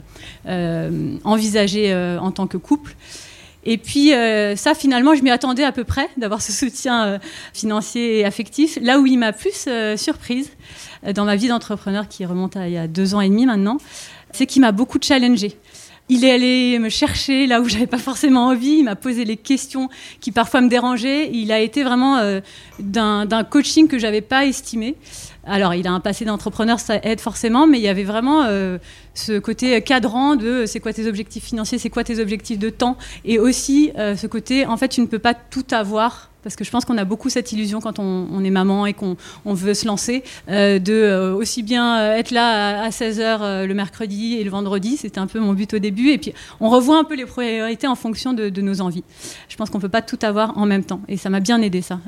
[1.24, 2.96] envisagé en tant que couple.
[3.64, 7.20] Et puis euh, ça, finalement, je m'y attendais à peu près d'avoir ce soutien euh,
[7.54, 8.78] financier et affectif.
[8.82, 10.50] Là où il m'a plus euh, surprise
[11.16, 13.78] dans ma vie d'entrepreneur, qui remonte à il y a deux ans et demi maintenant,
[14.32, 15.58] c'est qu'il m'a beaucoup challengée.
[16.10, 18.78] Il est allé me chercher là où j'avais pas forcément envie.
[18.80, 21.30] Il m'a posé les questions qui parfois me dérangeaient.
[21.32, 22.20] Il a été vraiment
[22.80, 24.96] d'un coaching que j'avais pas estimé.
[25.44, 28.78] Alors, il a un passé d'entrepreneur, ça aide forcément, mais il y avait vraiment euh,
[29.16, 32.70] ce côté cadrant de euh, c'est quoi tes objectifs financiers, c'est quoi tes objectifs de
[32.70, 36.31] temps, et aussi euh, ce côté en fait tu ne peux pas tout avoir.
[36.44, 39.18] Parce que je pense qu'on a beaucoup cette illusion quand on, est maman et qu'on
[39.46, 43.74] on veut se lancer, euh, de euh, aussi bien euh, être là à, 16h le
[43.74, 46.98] mercredi et le vendredi, c'était un peu mon but au début, et puis on revoit
[46.98, 49.04] un peu les priorités en fonction de, de nos envies.
[49.50, 51.62] Je pense qu'on ne peut pas tout avoir en même temps, et ça m'a bien
[51.62, 52.00] aidé ça.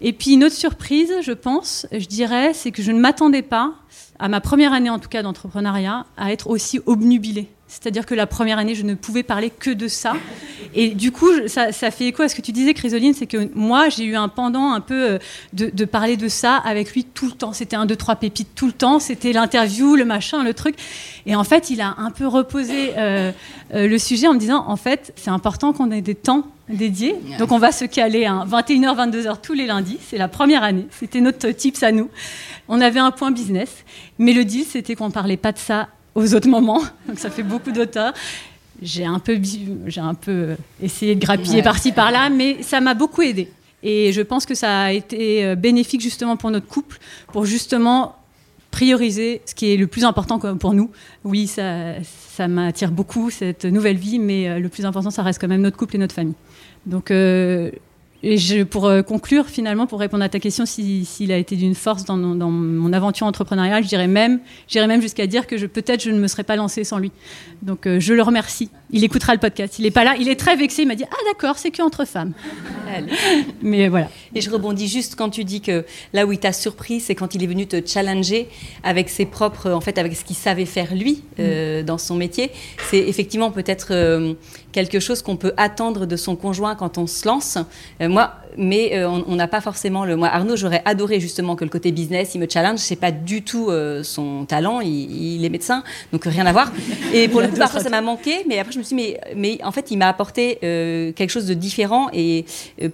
[0.00, 3.72] Et puis une autre surprise, je pense, je dirais, c'est que je ne m'attendais pas,
[4.18, 7.48] à ma première année en tout cas d'entrepreneuriat, à être aussi obnubilée.
[7.68, 10.14] C'est-à-dire que la première année, je ne pouvais parler que de ça.
[10.74, 13.90] Et du coup, ça, fait écho à ce que tu disais, Chrysoline, c'est que moi,
[13.90, 15.18] j'ai eu un pendant un peu euh,
[15.52, 17.52] de, parler de ça avec lui tout le temps.
[17.52, 18.98] C'était un, deux, trois pépites tout le temps.
[18.98, 20.76] C'était l'interview, le machin, le truc.
[21.26, 23.32] Et en fait, il a un peu reposé euh,
[23.74, 27.16] euh, le sujet en me disant, en fait, c'est important qu'on ait des temps dédiés.
[27.38, 29.98] Donc, on va se caler à 21h, 22h tous les lundis.
[30.08, 30.86] C'est la première année.
[30.98, 32.08] C'était notre tips à nous.
[32.68, 33.84] On avait un point business.
[34.18, 36.82] Mais le deal, c'était qu'on ne parlait pas de ça aux autres moments.
[37.08, 38.12] Donc ça fait beaucoup d'auteurs.
[38.82, 39.40] J'ai un peu,
[39.86, 43.50] j'ai un peu essayé de grappiller par-ci par-là, mais ça m'a beaucoup aidé.
[43.82, 46.98] Et je pense que ça a été euh, bénéfique justement pour notre couple,
[47.32, 48.16] pour justement
[48.70, 50.90] prioriser ce qui est le plus important pour nous.
[51.24, 55.40] Oui, ça, ça m'attire beaucoup cette nouvelle vie, mais euh, le plus important, ça reste
[55.40, 56.34] quand même notre couple et notre famille.
[56.86, 57.70] Donc euh,
[58.22, 61.76] et je, pour euh, conclure, finalement, pour répondre à ta question, s'il a été d'une
[61.76, 66.02] force dans, dans, mon aventure entrepreneuriale, je dirais même, j'irais même jusqu'à dire que peut-être
[66.02, 67.12] je ne me serais pas lancée sans lui.
[67.62, 68.70] Donc euh, je le remercie.
[68.90, 69.78] Il écoutera le podcast.
[69.78, 70.16] Il est pas là.
[70.18, 70.82] Il est très vexé.
[70.82, 72.32] Il m'a dit ah d'accord, c'est que entre femmes.
[73.62, 74.08] Mais voilà.
[74.34, 77.34] Et je rebondis juste quand tu dis que là où il t'a surpris, c'est quand
[77.34, 78.48] il est venu te challenger
[78.82, 81.84] avec ses propres, en fait, avec ce qu'il savait faire lui euh, mm.
[81.84, 82.50] dans son métier.
[82.90, 83.92] C'est effectivement peut-être
[84.72, 87.58] quelque chose qu'on peut attendre de son conjoint quand on se lance.
[88.00, 90.16] Euh, moi, mais euh, on n'a pas forcément le.
[90.16, 92.80] Moi, Arnaud, j'aurais adoré justement que le côté business, il me challenge.
[92.80, 94.80] C'est pas du tout euh, son talent.
[94.80, 96.72] Il, est médecin, donc rien à voir.
[97.14, 98.44] Et pour le coup, parfois, ça m'a manqué.
[98.48, 101.46] Mais après, je me suis dit, mais, mais en fait, il m'a apporté quelque chose
[101.46, 102.08] de différent.
[102.12, 102.44] Et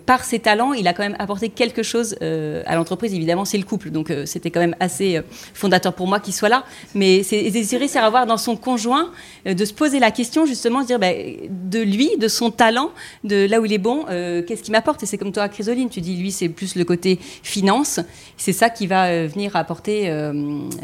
[0.05, 3.15] par ses talents, il a quand même apporté quelque chose à l'entreprise.
[3.15, 5.21] Évidemment, c'est le couple, donc c'était quand même assez
[5.55, 6.65] fondateur pour moi qu'il soit là.
[6.95, 9.11] Mais c'est désirer, c'est avoir dans son conjoint
[9.47, 11.13] de se poser la question justement, se dire bah,
[11.49, 12.91] de lui, de son talent,
[13.25, 15.03] de là où il est bon, qu'est-ce qu'il m'apporte?
[15.03, 15.89] Et c'est comme toi Chrysoline.
[15.89, 18.01] Tu dis, lui, c'est plus le côté finance.
[18.37, 20.33] C'est ça qui va euh, venir apporter euh,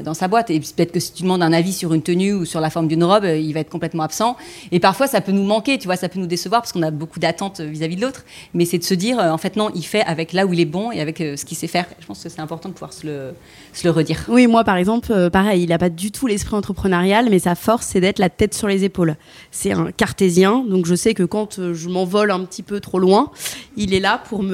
[0.03, 0.51] dans sa boîte.
[0.51, 2.89] Et peut-être que si tu demandes un avis sur une tenue ou sur la forme
[2.89, 4.37] d'une robe, euh, il va être complètement absent.
[4.73, 6.91] Et parfois, ça peut nous manquer, tu vois, ça peut nous décevoir parce qu'on a
[6.91, 8.25] beaucoup d'attentes vis-à-vis de l'autre.
[8.55, 10.65] Mais c'est de se dire, en fait, non, il fait avec là où il est
[10.65, 11.87] bon et avec ce qu'il sait faire.
[12.01, 13.33] Je pense que c'est important de pouvoir se le,
[13.73, 14.25] se le redire.
[14.29, 17.87] Oui, moi, par exemple, pareil, il n'a pas du tout l'esprit entrepreneurial, mais sa force,
[17.87, 19.17] c'est d'être la tête sur les épaules.
[19.51, 23.31] C'est un cartésien, donc je sais que quand je m'envole un petit peu trop loin,
[23.77, 24.50] il est là pour me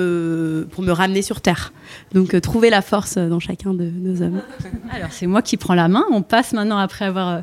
[0.71, 1.73] pour me ramener sur Terre.
[2.13, 4.43] Donc euh, trouver la force dans chacun de nos hommes.
[4.91, 6.05] Alors c'est moi qui prends la main.
[6.11, 7.41] On passe maintenant, après avoir euh,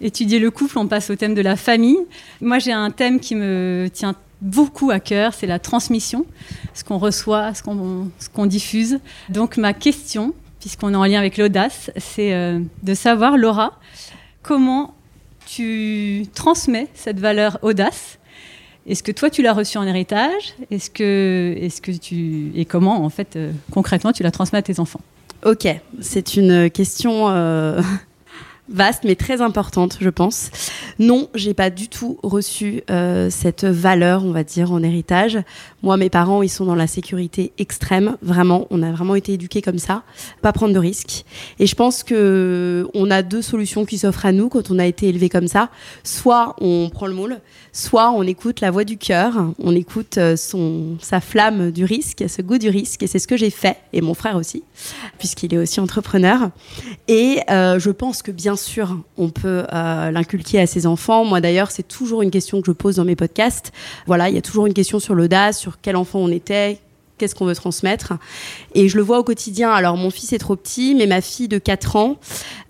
[0.00, 1.98] étudié le couple, on passe au thème de la famille.
[2.40, 6.24] Moi j'ai un thème qui me tient beaucoup à cœur, c'est la transmission,
[6.74, 9.00] ce qu'on reçoit, ce qu'on diffuse.
[9.28, 13.78] Donc ma question, puisqu'on est en lien avec l'audace, c'est euh, de savoir, Laura,
[14.42, 14.94] comment
[15.46, 18.17] tu transmets cette valeur audace
[18.88, 20.54] est-ce que toi, tu l'as reçu en héritage?
[20.70, 25.00] Est-ce que, tu et comment en fait euh, concrètement tu la transmets à tes enfants?
[25.44, 25.68] Ok,
[26.00, 27.80] c'est une question euh,
[28.68, 30.50] vaste mais très importante, je pense.
[30.98, 35.38] Non, j'ai pas du tout reçu euh, cette valeur, on va dire, en héritage.
[35.82, 38.66] Moi, mes parents, ils sont dans la sécurité extrême, vraiment.
[38.70, 40.02] On a vraiment été éduqués comme ça,
[40.42, 41.24] pas prendre de risques.
[41.58, 44.86] Et je pense que on a deux solutions qui s'offrent à nous quand on a
[44.86, 45.70] été élevé comme ça.
[46.02, 47.38] Soit on prend le moule,
[47.72, 52.24] soit on écoute la voix du cœur, on écoute euh, son sa flamme du risque,
[52.28, 53.02] ce goût du risque.
[53.02, 54.64] Et c'est ce que j'ai fait, et mon frère aussi,
[55.18, 56.50] puisqu'il est aussi entrepreneur.
[57.06, 61.24] Et euh, je pense que bien sûr, on peut euh, l'inculquer à ses enfants.
[61.24, 63.72] Moi d'ailleurs, c'est toujours une question que je pose dans mes podcasts.
[64.06, 66.78] Voilà, il y a toujours une question sur l'audace, sur quel enfant on était,
[67.16, 68.14] qu'est-ce qu'on veut transmettre.
[68.74, 69.70] Et je le vois au quotidien.
[69.70, 72.18] Alors mon fils est trop petit, mais ma fille de 4 ans,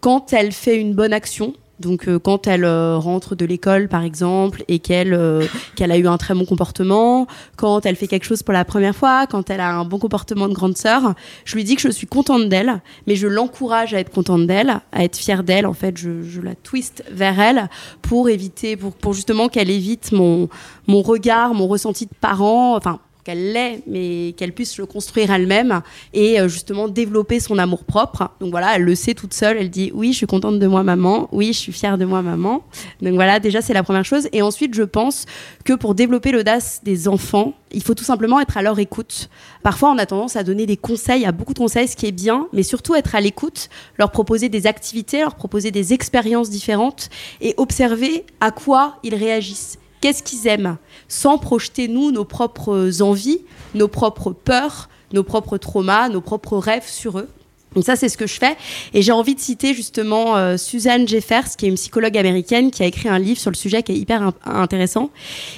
[0.01, 4.03] quand elle fait une bonne action, donc euh, quand elle euh, rentre de l'école par
[4.03, 5.45] exemple et qu'elle euh,
[5.77, 8.95] qu'elle a eu un très bon comportement, quand elle fait quelque chose pour la première
[8.95, 11.15] fois, quand elle a un bon comportement de grande sœur,
[11.45, 14.81] je lui dis que je suis contente d'elle, mais je l'encourage à être contente d'elle,
[14.93, 15.67] à être fière d'elle.
[15.67, 17.69] En fait, je, je, la twist vers elle
[18.03, 20.49] pour éviter, pour, pour justement qu'elle évite mon
[20.87, 25.83] mon regard, mon ressenti de parent, enfin qu'elle l'ait, mais qu'elle puisse le construire elle-même
[26.15, 28.31] et euh, justement développer son amour propre.
[28.41, 29.59] Donc voilà, elle le sait toute seule.
[29.59, 31.29] Elle dit oui, je suis contente de moi, maman.
[31.31, 32.63] Oui, je suis fière de moi, maman.
[33.03, 34.31] Donc voilà, déjà c'est la première chose.
[34.33, 35.27] Et ensuite, je pense
[35.67, 39.29] que pour développer l'audace des enfants, il faut tout simplement être à leur écoute.
[39.63, 42.13] Parfois, on a tendance à donner des conseils, à beaucoup de conseils, ce qui est
[42.13, 47.11] bien, mais surtout être à l'écoute, leur proposer des activités, leur proposer des expériences différentes
[47.43, 50.77] et observer à quoi ils réagissent qu'est-ce qu'ils aiment,
[51.09, 53.41] sans projeter, nous, nos propres envies,
[53.75, 57.29] nos propres peurs, nos propres traumas, nos propres rêves sur eux.
[57.75, 58.57] Donc ça, c'est ce que je fais.
[58.95, 62.83] Et j'ai envie de citer justement euh, Suzanne Jeffers, qui est une psychologue américaine, qui
[62.83, 65.11] a écrit un livre sur le sujet qui est hyper intéressant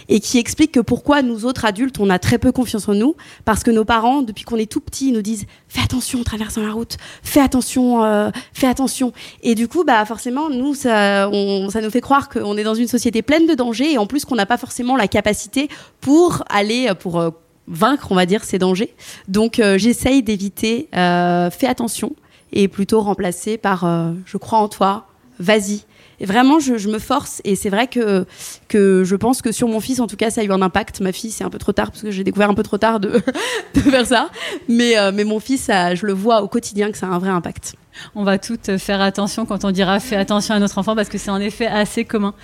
[0.08, 3.14] et qui explique que pourquoi nous autres adultes, on a très peu confiance en nous,
[3.44, 6.62] parce que nos parents, depuis qu'on est tout petit, nous disent fais attention en traversant
[6.62, 9.12] la route, fais attention, euh, fais attention.
[9.42, 11.30] Et du coup, bah forcément, nous, ça,
[11.70, 14.24] ça nous fait croire qu'on est dans une société pleine de dangers et en plus
[14.24, 15.68] qu'on n'a pas forcément la capacité
[16.00, 17.30] pour aller, pour euh,
[17.70, 18.94] vaincre, on va dire, ces dangers.
[19.28, 22.14] Donc euh, j'essaye d'éviter, euh, fais attention,
[22.52, 25.06] et plutôt remplacer par euh, je crois en toi,
[25.38, 25.84] vas-y.
[26.22, 28.26] Et vraiment, je, me force, et c'est vrai que,
[28.68, 31.00] que je pense que sur mon fils, en tout cas, ça a eu un impact.
[31.00, 33.00] Ma fille, c'est un peu trop tard, parce que j'ai découvert un peu trop tard
[33.00, 33.22] de,
[33.74, 34.28] faire ça.
[34.68, 37.74] Mais, mais mon fils, je le vois au quotidien que ça a un vrai impact.
[38.14, 41.16] On va toutes faire attention quand on dira fais attention à notre enfant, parce que
[41.16, 42.34] c'est en effet assez commun.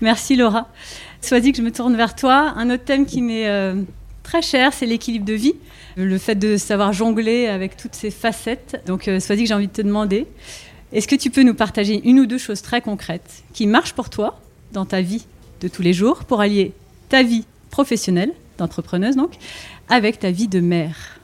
[0.00, 0.68] Merci Laura.
[1.20, 2.52] Soit dit que je me tourne vers toi.
[2.56, 3.48] Un autre thème qui m'est
[4.24, 5.54] très cher, c'est l'équilibre de vie,
[5.96, 8.82] le fait de savoir jongler avec toutes ces facettes.
[8.86, 10.26] Donc, euh, soit dit que j'ai envie de te demander,
[10.92, 14.10] est-ce que tu peux nous partager une ou deux choses très concrètes qui marchent pour
[14.10, 14.40] toi
[14.72, 15.26] dans ta vie
[15.60, 16.72] de tous les jours pour allier
[17.08, 19.34] ta vie professionnelle, d'entrepreneuse donc,
[19.88, 21.20] avec ta vie de mère?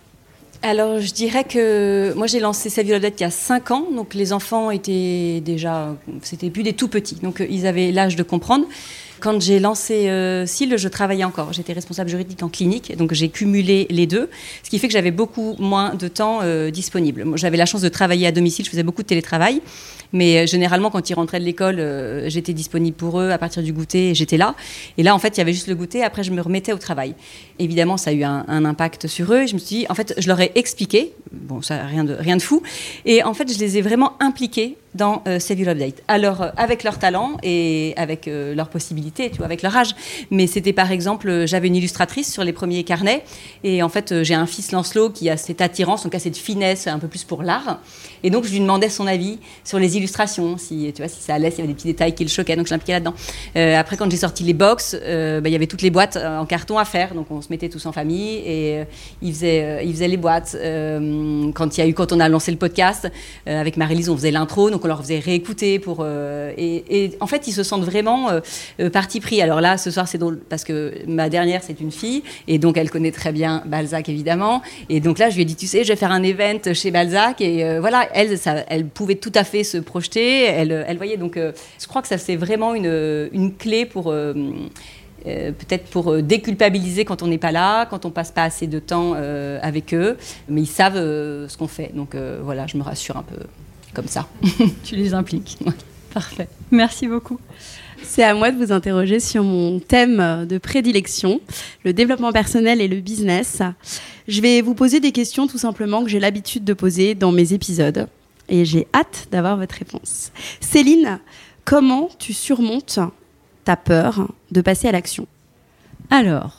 [0.62, 3.86] Alors, je dirais que moi, j'ai lancé Save Violette il y a 5 ans.
[3.96, 7.14] Donc, les enfants étaient déjà, c'était plus des tout petits.
[7.16, 8.66] Donc, ils avaient l'âge de comprendre.
[9.20, 11.52] Quand j'ai lancé euh, je travaillais encore.
[11.52, 14.28] J'étais responsable juridique en clinique, donc j'ai cumulé les deux,
[14.62, 17.24] ce qui fait que j'avais beaucoup moins de temps euh, disponible.
[17.36, 19.60] J'avais la chance de travailler à domicile, je faisais beaucoup de télétravail,
[20.12, 23.62] mais euh, généralement, quand ils rentraient de l'école, euh, j'étais disponible pour eux à partir
[23.62, 24.54] du goûter, j'étais là.
[24.98, 26.78] Et là, en fait, il y avait juste le goûter, après, je me remettais au
[26.78, 27.14] travail.
[27.58, 29.46] Évidemment, ça a eu un, impact sur eux.
[29.46, 32.36] Je me suis dit, en fait, je leur ai expliqué, bon, ça, rien de, rien
[32.36, 32.62] de fou,
[33.04, 36.02] et en fait, je les ai vraiment impliqués dans euh, Update.
[36.08, 39.94] Alors, avec leur talent et avec leurs possibilités, tu vois, avec leur âge.
[40.30, 43.24] Mais c'était par exemple, euh, j'avais une illustratrice sur les premiers carnets.
[43.64, 46.86] Et en fait, j'ai un fils Lancelot qui a cette attirance, donc a cette finesse
[46.86, 47.80] un peu plus pour l'art.
[48.22, 51.34] Et donc, je lui demandais son avis sur les illustrations, si, tu vois, si ça
[51.34, 52.56] allait, s'il y avait des petits détails qui le choquaient.
[52.56, 53.14] Donc, je l'impliquais là-dedans.
[53.54, 56.78] après, quand j'ai sorti les box, bah, il y avait toutes les boîtes en carton
[56.78, 57.14] à faire.
[57.14, 58.84] Donc, on se mettait tous en famille et
[59.22, 60.52] il, faisait, il faisait les boîtes.
[61.54, 63.10] quand, il y a eu, quand on a lancé le podcast,
[63.46, 64.70] avec Marie-Lise, on faisait l'intro.
[64.70, 65.78] Donc, on leur faisait réécouter.
[65.78, 68.40] Pour, euh, et, en fait, ils se sentent vraiment euh,
[68.80, 69.40] euh, parti pris.
[69.40, 72.22] Alors là, ce soir, c'est drôle parce que ma dernière, c'est une fille.
[72.48, 74.60] Et donc, elle connaît très bien Balzac, évidemment.
[74.90, 76.90] Et donc là, je lui ai dit, tu sais, je vais faire un event chez
[76.90, 77.40] Balzac.
[77.40, 80.44] Et voilà, elle, ça, elle pouvait tout à fait se projeter.
[80.44, 81.16] Elle, elle voyait.
[81.16, 84.12] Donc, je crois que ça, c'est vraiment une, une clé pour.
[85.24, 89.14] peut-être pour déculpabiliser quand on n'est pas là, quand on passe pas assez de temps
[89.62, 90.18] avec eux,
[90.50, 90.98] mais ils savent
[91.48, 91.90] ce qu'on fait.
[91.94, 93.38] Donc voilà, je me rassure un peu
[93.94, 94.28] comme ça.
[94.84, 95.56] tu les impliques.
[96.12, 96.48] Parfait.
[96.70, 97.38] Merci beaucoup.
[98.02, 101.40] C'est à moi de vous interroger sur mon thème de prédilection,
[101.84, 103.62] le développement personnel et le business.
[104.26, 107.52] Je vais vous poser des questions tout simplement que j'ai l'habitude de poser dans mes
[107.52, 108.08] épisodes
[108.48, 110.32] et j'ai hâte d'avoir votre réponse.
[110.60, 111.20] Céline,
[111.64, 112.98] comment tu surmontes
[113.64, 115.26] ta peur de passer à l'action?
[116.10, 116.58] Alors,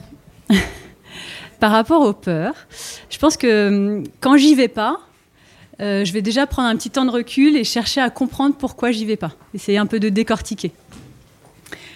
[1.59, 2.55] par rapport aux peurs,
[3.09, 4.99] je pense que hum, quand j'y vais pas,
[5.81, 8.91] euh, je vais déjà prendre un petit temps de recul et chercher à comprendre pourquoi
[8.91, 9.31] j'y vais pas.
[9.53, 10.71] Essayer un peu de décortiquer.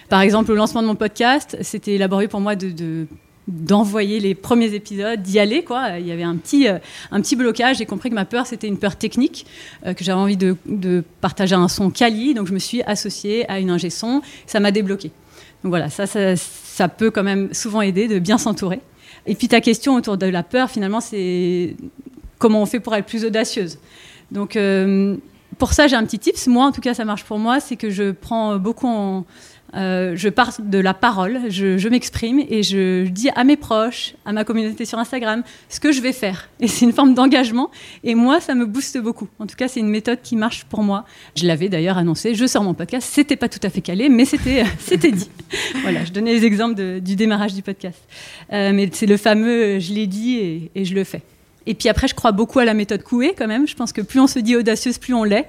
[0.08, 3.06] Par exemple, le lancement de mon podcast, c'était laborieux pour moi de,
[3.48, 5.64] d'envoyer les premiers épisodes, d'y aller.
[5.98, 6.78] Il y avait un petit, euh,
[7.10, 7.78] un petit blocage.
[7.78, 9.46] J'ai compris que ma peur, c'était une peur technique,
[9.86, 12.34] euh, que j'avais envie de, partager un son quali.
[12.34, 14.22] Donc, je me suis associée à une ingé son.
[14.46, 15.10] Ça m'a débloqué.
[15.62, 18.80] Donc, voilà, ça, ça, ça, peut quand même souvent aider de bien s'entourer.
[19.26, 21.76] Et puis, ta question autour de la peur, finalement, c'est
[22.38, 23.78] comment on fait pour être plus audacieuse.
[24.30, 25.16] Donc, euh,
[25.58, 26.48] pour ça, j'ai un petit tips.
[26.48, 27.60] Moi, en tout cas, ça marche pour moi.
[27.60, 29.24] C'est que je prends beaucoup en.
[29.74, 34.32] Euh, je pars de la parole, je, m'exprime et je, dis à mes proches, à
[34.32, 36.48] ma communauté sur Instagram, ce que je vais faire.
[36.60, 37.70] Et c'est une forme d'engagement.
[38.04, 39.28] Et moi, ça me booste beaucoup.
[39.38, 41.04] En tout cas, c'est une méthode qui marche pour moi.
[41.34, 42.34] Je l'avais d'ailleurs annoncé.
[42.34, 43.08] Je sors mon podcast.
[43.10, 45.30] C'était pas tout à fait calé, mais c'était c'était dit.
[45.82, 47.98] voilà, je donnais les exemples du démarrage du podcast.
[48.52, 51.22] Euh, mais c'est le fameux je l'ai dit et je le fais.
[51.66, 53.66] Et puis après, je crois beaucoup à la méthode Coué quand même.
[53.66, 55.48] Je pense que plus on se dit audacieuse, plus on l'est.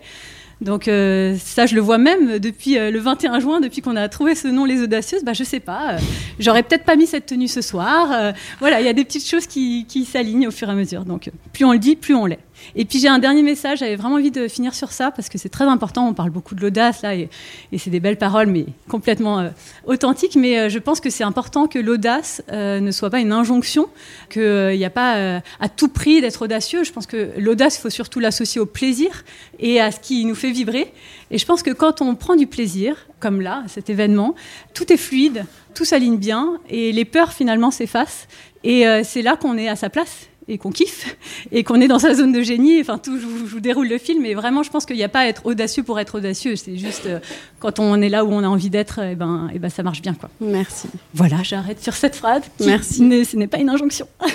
[0.61, 4.09] Donc euh, ça, je le vois même depuis euh, le 21 juin, depuis qu'on a
[4.09, 5.23] trouvé ce nom, les audacieuses.
[5.23, 5.97] Bah je sais pas, euh,
[6.39, 8.33] j'aurais peut-être pas mis cette tenue ce soir.
[8.59, 11.05] voilà, il y a des petites choses qui, qui s'alignent au fur et à mesure.
[11.05, 12.39] Donc plus on le dit, plus on l'est.
[12.75, 15.37] Et puis j'ai un dernier message, j'avais vraiment envie de finir sur ça parce que
[15.37, 17.29] c'est très important, on parle beaucoup de l'audace là et,
[17.77, 19.49] c'est des belles paroles mais complètement euh,
[19.85, 23.31] authentiques, mais euh, je pense que c'est important que l'audace euh, ne soit pas une
[23.31, 23.87] injonction,
[24.29, 27.89] qu'il n'y a pas à tout prix d'être audacieux, je pense que l'audace, il faut
[27.89, 29.23] surtout l'associer au plaisir
[29.59, 30.93] et à ce qui nous fait vibrer.
[31.31, 34.35] Et je pense que quand on prend du plaisir, comme là, cet événement,
[34.73, 38.27] tout est fluide, tout s'aligne bien et les peurs finalement s'effacent.
[38.63, 41.15] Et c'est là qu'on est à sa place et qu'on kiffe
[41.51, 42.79] et qu'on est dans sa zone de génie.
[42.81, 45.21] Enfin, tout, je vous, déroule le film, et vraiment, je pense qu'il n'y a pas
[45.21, 46.55] à être audacieux pour être audacieux.
[46.55, 47.19] C'est juste euh,
[47.59, 49.69] quand on est là où on a envie d'être, et eh ben, et eh ben,
[49.69, 50.29] ça marche bien, quoi.
[50.41, 50.87] Merci.
[51.13, 52.43] Voilà, j'arrête sur cette phrase.
[52.59, 53.25] Merci.
[53.25, 54.07] Ce n'est pas une injonction.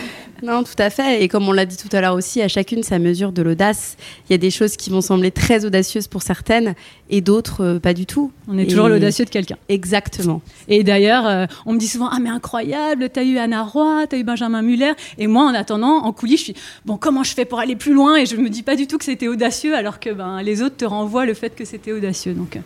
[0.42, 1.22] non, tout à fait.
[1.22, 3.96] Et comme on l'a dit tout à l'heure aussi, à chacune sa mesure de l'audace.
[4.28, 6.74] Il y a des choses qui vont sembler très audacieuses pour certaines
[7.10, 8.32] et d'autres euh, pas du tout.
[8.48, 9.56] On est toujours l'audacieux de quelqu'un.
[9.68, 10.42] Exactement.
[10.66, 14.16] Et d'ailleurs, euh, on me dit souvent Ah, mais incroyable, t'as eu Anna Roy, t'as
[14.16, 14.92] eu Benjamin Muller.
[15.18, 16.54] Et moi, en attendant, en coulisses, je suis
[16.84, 18.16] Bon, comment je fais pour aller plus loin?
[18.16, 20.76] Et je me dis pas du tout que c'était audacieux, alors que ben, les autres
[20.76, 22.34] te renvoient le fait que c'était audacieux.
[22.34, 22.58] Donc,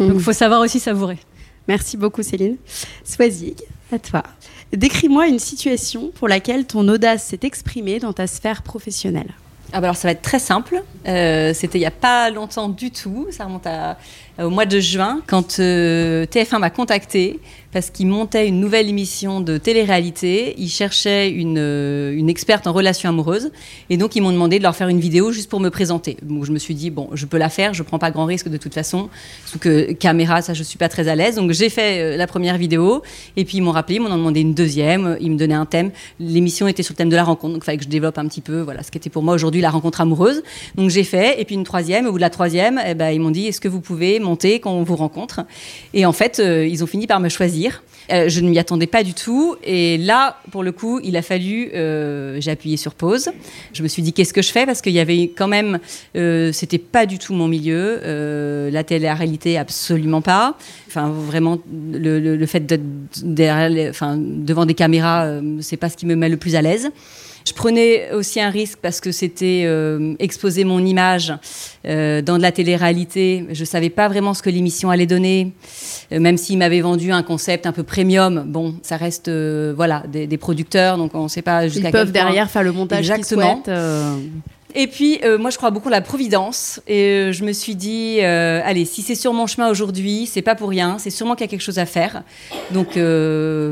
[0.00, 1.18] il euh, faut savoir aussi savourer.
[1.66, 2.56] Merci beaucoup, Céline.
[3.04, 3.56] Swazig,
[3.92, 4.22] à toi.
[4.72, 9.32] Décris-moi une situation pour laquelle ton audace s'est exprimée dans ta sphère professionnelle.
[9.72, 10.82] Ah bah alors ça va être très simple.
[11.06, 13.26] Euh, c'était il n'y a pas longtemps du tout.
[13.30, 13.66] Ça remonte
[14.38, 17.40] au mois de juin quand euh, TF1 m'a contacté
[17.72, 20.54] parce qu'ils montaient une nouvelle émission de télé-réalité.
[20.58, 23.50] Ils cherchaient une, euh, une, experte en relations amoureuses.
[23.90, 26.16] Et donc, ils m'ont demandé de leur faire une vidéo juste pour me présenter.
[26.22, 28.48] Donc, je me suis dit, bon, je peux la faire, je prends pas grand risque
[28.48, 29.10] de toute façon.
[29.44, 31.36] Sous que caméra, ça, je suis pas très à l'aise.
[31.36, 33.02] Donc, j'ai fait euh, la première vidéo.
[33.36, 35.18] Et puis, ils m'ont rappelé, ils m'ont demandé une deuxième.
[35.20, 35.90] Ils me donnaient un thème.
[36.20, 37.52] L'émission était sur le thème de la rencontre.
[37.54, 39.34] Donc, il fallait que je développe un petit peu, voilà, ce qui était pour moi
[39.34, 40.42] aujourd'hui la rencontre amoureuse.
[40.76, 41.38] Donc, j'ai fait.
[41.40, 42.06] Et puis, une troisième.
[42.06, 44.60] Au bout de la troisième, eh ben, ils m'ont dit, est-ce que vous pouvez monter
[44.60, 45.40] quand on vous rencontre?
[45.94, 48.86] Et en fait, euh, ils ont fini par me choisir euh, je ne m'y attendais
[48.86, 49.56] pas du tout.
[49.62, 51.70] Et là, pour le coup, il a fallu.
[51.74, 53.28] Euh, j'ai appuyé sur pause.
[53.74, 54.64] Je me suis dit, qu'est-ce que je fais?
[54.64, 55.78] Parce qu'il y avait quand même.
[56.14, 58.00] C'était pas du tout mon milieu.
[58.70, 60.56] la télé-réalité, absolument pas.
[60.86, 61.58] Enfin, vraiment,
[61.92, 62.82] le, fait d'être
[63.20, 66.90] devant des caméras, c'est pas ce qui me met le plus à l'aise.
[67.48, 71.32] Je prenais aussi un risque parce que c'était euh, exposer mon image
[71.86, 73.46] euh, dans de la télé-réalité.
[73.50, 75.52] Je ne savais pas vraiment ce que l'émission allait donner,
[76.12, 78.44] euh, même s'ils m'avaient vendu un concept un peu premium.
[78.46, 82.00] Bon, ça reste voilà des, producteurs, donc on ne sait pas jusqu'à quel point.
[82.00, 83.62] Ils peuvent derrière faire le montage Exactement.
[84.74, 86.80] Et puis, euh, moi, je crois beaucoup à la providence.
[86.86, 90.42] Et euh, je me suis dit, euh, allez, si c'est sur mon chemin aujourd'hui, c'est
[90.42, 90.98] pas pour rien.
[90.98, 92.22] C'est sûrement qu'il y a quelque chose à faire.
[92.72, 92.98] Donc,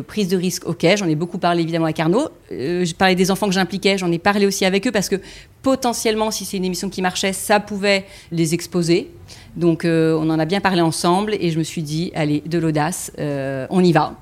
[0.07, 0.87] prise de risque, ok.
[0.97, 2.29] J'en ai beaucoup parlé évidemment avec Arnaud.
[2.51, 3.99] je parlais des enfants que j'impliquais.
[3.99, 5.17] J'en ai parlé aussi avec eux parce que
[5.63, 9.11] potentiellement, si c'est une émission qui marchait, ça pouvait les exposer.
[9.55, 11.37] Donc, on en a bien parlé ensemble.
[11.41, 14.15] Et je me suis dit, allez, de l'audace, on y va.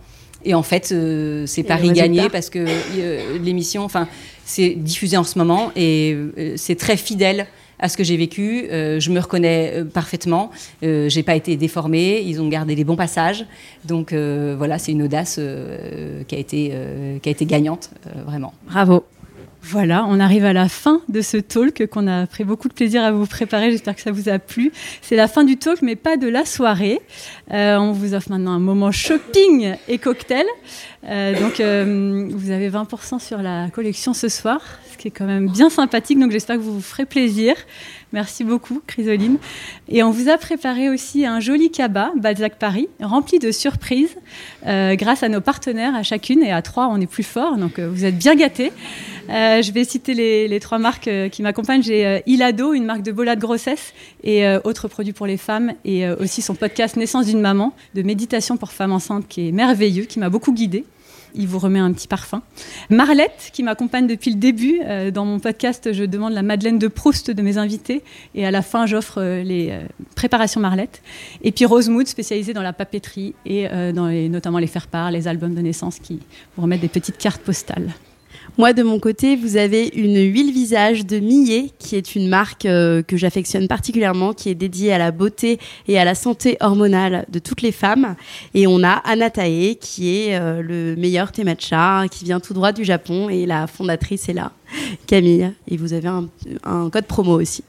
[0.46, 0.92] Et en fait,
[1.46, 2.66] c'est Paris gagné parce que
[3.38, 4.08] l'émission, enfin,
[4.44, 7.46] c'est diffusé en ce moment et euh, c'est très fidèle
[7.78, 8.66] à ce que j'ai vécu.
[8.70, 10.50] Euh, je me reconnais euh, parfaitement.
[10.82, 12.22] Euh, j'ai pas été déformée.
[12.24, 13.46] Ils ont gardé les bons passages.
[13.84, 15.38] Donc voilà, c'est une audace
[16.26, 16.72] qui a été
[17.22, 17.90] qui a été gagnante
[18.26, 18.54] vraiment.
[18.66, 19.04] Bravo.
[19.66, 23.02] Voilà, on arrive à la fin de ce talk qu'on a pris beaucoup de plaisir
[23.02, 23.70] à vous préparer.
[23.70, 24.72] J'espère que ça vous a plu.
[25.00, 27.00] C'est la fin du talk, mais pas de la soirée.
[27.50, 30.46] On vous offre maintenant un moment shopping et cocktail.
[31.08, 35.26] Euh, donc, euh, vous avez 20% sur la collection ce soir, ce qui est quand
[35.26, 36.18] même bien sympathique.
[36.18, 37.54] Donc, j'espère que vous vous ferez plaisir.
[38.12, 39.38] Merci beaucoup, Chrysoline.
[39.88, 44.16] Et on vous a préparé aussi un joli cabas, Balzac Paris, rempli de surprises,
[44.66, 47.80] euh, grâce à nos partenaires, à chacune, et à trois, on est plus fort, donc
[47.80, 48.72] vous êtes bien gâtés.
[49.28, 51.82] Je vais citer les, trois marques qui m'accompagnent.
[51.82, 56.08] J'ai Ilado, une marque de bola de grossesse, et autres produits pour les femmes, et
[56.08, 60.20] aussi son podcast Naissance d'une maman, de méditation pour femmes enceintes, qui est merveilleux, qui
[60.20, 60.84] m'a beaucoup guidée
[61.34, 62.42] il vous remet un petit parfum.
[62.90, 64.80] Marlette, qui m'accompagne depuis le début.
[64.84, 68.02] Euh, dans mon podcast, je demande la Madeleine de Proust de mes invités.
[68.34, 69.80] Et à la fin, j'offre euh, les euh,
[70.14, 71.02] préparations Marlette.
[71.42, 73.68] Et puis Rosemood, spécialisée dans la papeterie et
[74.28, 76.20] notamment les faire-part, les albums de naissance qui
[76.56, 77.92] vous remettent des petites cartes postales.
[78.56, 82.66] Moi, de mon côté, vous avez une huile visage de Millet, qui est une marque
[82.66, 87.26] euh, que j'affectionne particulièrement, qui est dédiée à la beauté et à la santé hormonale
[87.30, 88.14] de toutes les femmes.
[88.54, 92.70] Et on a Anatae, qui est euh, le meilleur thé matcha, qui vient tout droit
[92.70, 94.52] du Japon, et la fondatrice est là,
[95.08, 95.50] Camille.
[95.66, 97.64] Et vous avez un code promo aussi.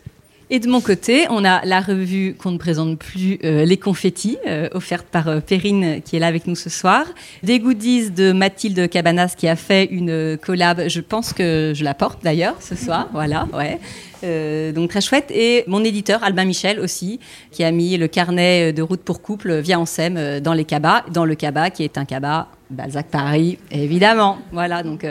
[0.51, 4.37] Et de mon côté, on a la revue qu'on ne présente plus, euh, Les Confettis,
[4.45, 7.03] euh, offerte par euh, Perrine qui est là avec nous ce soir.
[7.41, 10.87] Des goodies de Mathilde Cabanas qui a fait une collab.
[10.87, 13.09] Je pense que je la porte d'ailleurs ce soir.
[13.15, 14.73] Voilà, ouais.
[14.73, 15.31] donc très chouette.
[15.31, 17.19] Et mon éditeur, Albin Michel aussi,
[17.49, 21.23] qui a mis le carnet de route pour couple via Ansem dans les cabas, dans
[21.23, 24.39] le cabas qui est un cabas Balzac Paris, évidemment.
[24.51, 25.05] Voilà, donc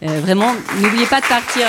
[0.00, 0.52] vraiment,
[0.82, 1.66] n'oubliez pas de partir.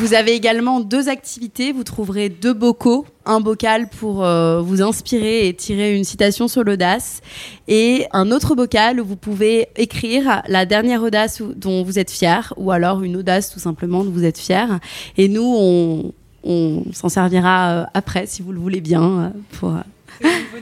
[0.00, 1.72] Vous avez également deux activités.
[1.72, 3.06] Vous trouverez deux bocaux.
[3.26, 7.20] Un bocal pour euh, vous inspirer et tirer une citation sur l'audace.
[7.68, 12.52] Et un autre bocal où vous pouvez écrire la dernière audace dont vous êtes fier.
[12.56, 14.80] Ou alors une audace tout simplement dont vous êtes fier.
[15.16, 19.02] Et nous, on, s'en servira euh, après, si vous le voulez bien.
[19.02, 19.28] Euh,
[19.58, 19.74] pour...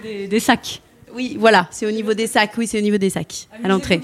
[0.02, 0.82] Des, sacs.
[1.14, 2.52] Oui, voilà, c'est au niveau des sacs.
[2.56, 4.00] Oui, c'est au niveau des sacs, à l'entrée.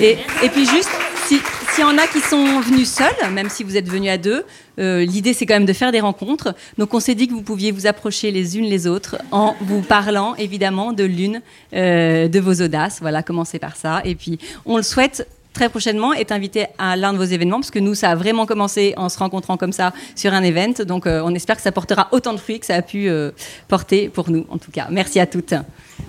[0.00, 0.90] Et, et puis juste,
[1.26, 1.40] si,
[1.72, 4.44] s'il y en a qui sont venus seuls, même si vous êtes venus à deux,
[4.78, 6.54] euh, l'idée c'est quand même de faire des rencontres.
[6.78, 9.80] Donc on s'est dit que vous pouviez vous approcher les unes les autres en vous
[9.80, 11.40] parlant évidemment de l'une
[11.72, 12.98] euh, de vos audaces.
[13.00, 14.02] Voilà, commencez par ça.
[14.04, 15.26] Et puis on le souhaite
[15.56, 18.44] très prochainement être invité à l'un de vos événements parce que nous ça a vraiment
[18.44, 20.84] commencé en se rencontrant comme ça sur un event.
[20.86, 23.30] Donc euh, on espère que ça portera autant de fruits que ça a pu euh,
[23.66, 24.88] porter pour nous en tout cas.
[24.90, 25.54] Merci à toutes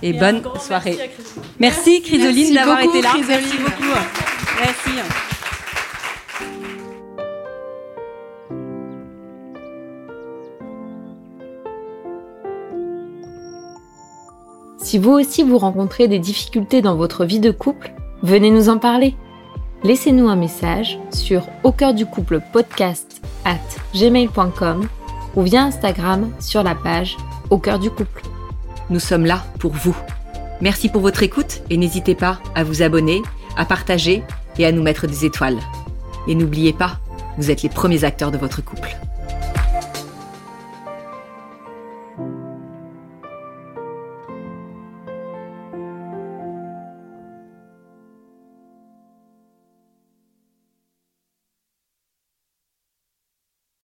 [0.04, 0.98] et, bonne soirée.
[1.60, 3.14] Merci Chrysoline d'avoir été là.
[3.26, 3.94] Merci beaucoup.
[4.60, 4.90] Merci.
[14.78, 17.94] Si vous aussi vous rencontrez des difficultés dans votre vie de couple,
[18.24, 19.16] venez nous en parler.
[19.84, 23.60] Laissez-nous un message sur au cœur du couple podcast at
[23.94, 24.88] gmail.com
[25.36, 27.16] ou via Instagram sur la page
[27.52, 28.24] au cœur du couple.
[28.90, 29.96] Nous sommes là pour vous.
[30.62, 33.22] Merci pour votre écoute et n'hésitez pas à vous abonner,
[33.56, 34.24] à partager
[34.58, 35.60] et à nous mettre des étoiles.
[36.28, 36.98] Et n'oubliez pas,
[37.38, 38.98] vous êtes les premiers acteurs de votre couple.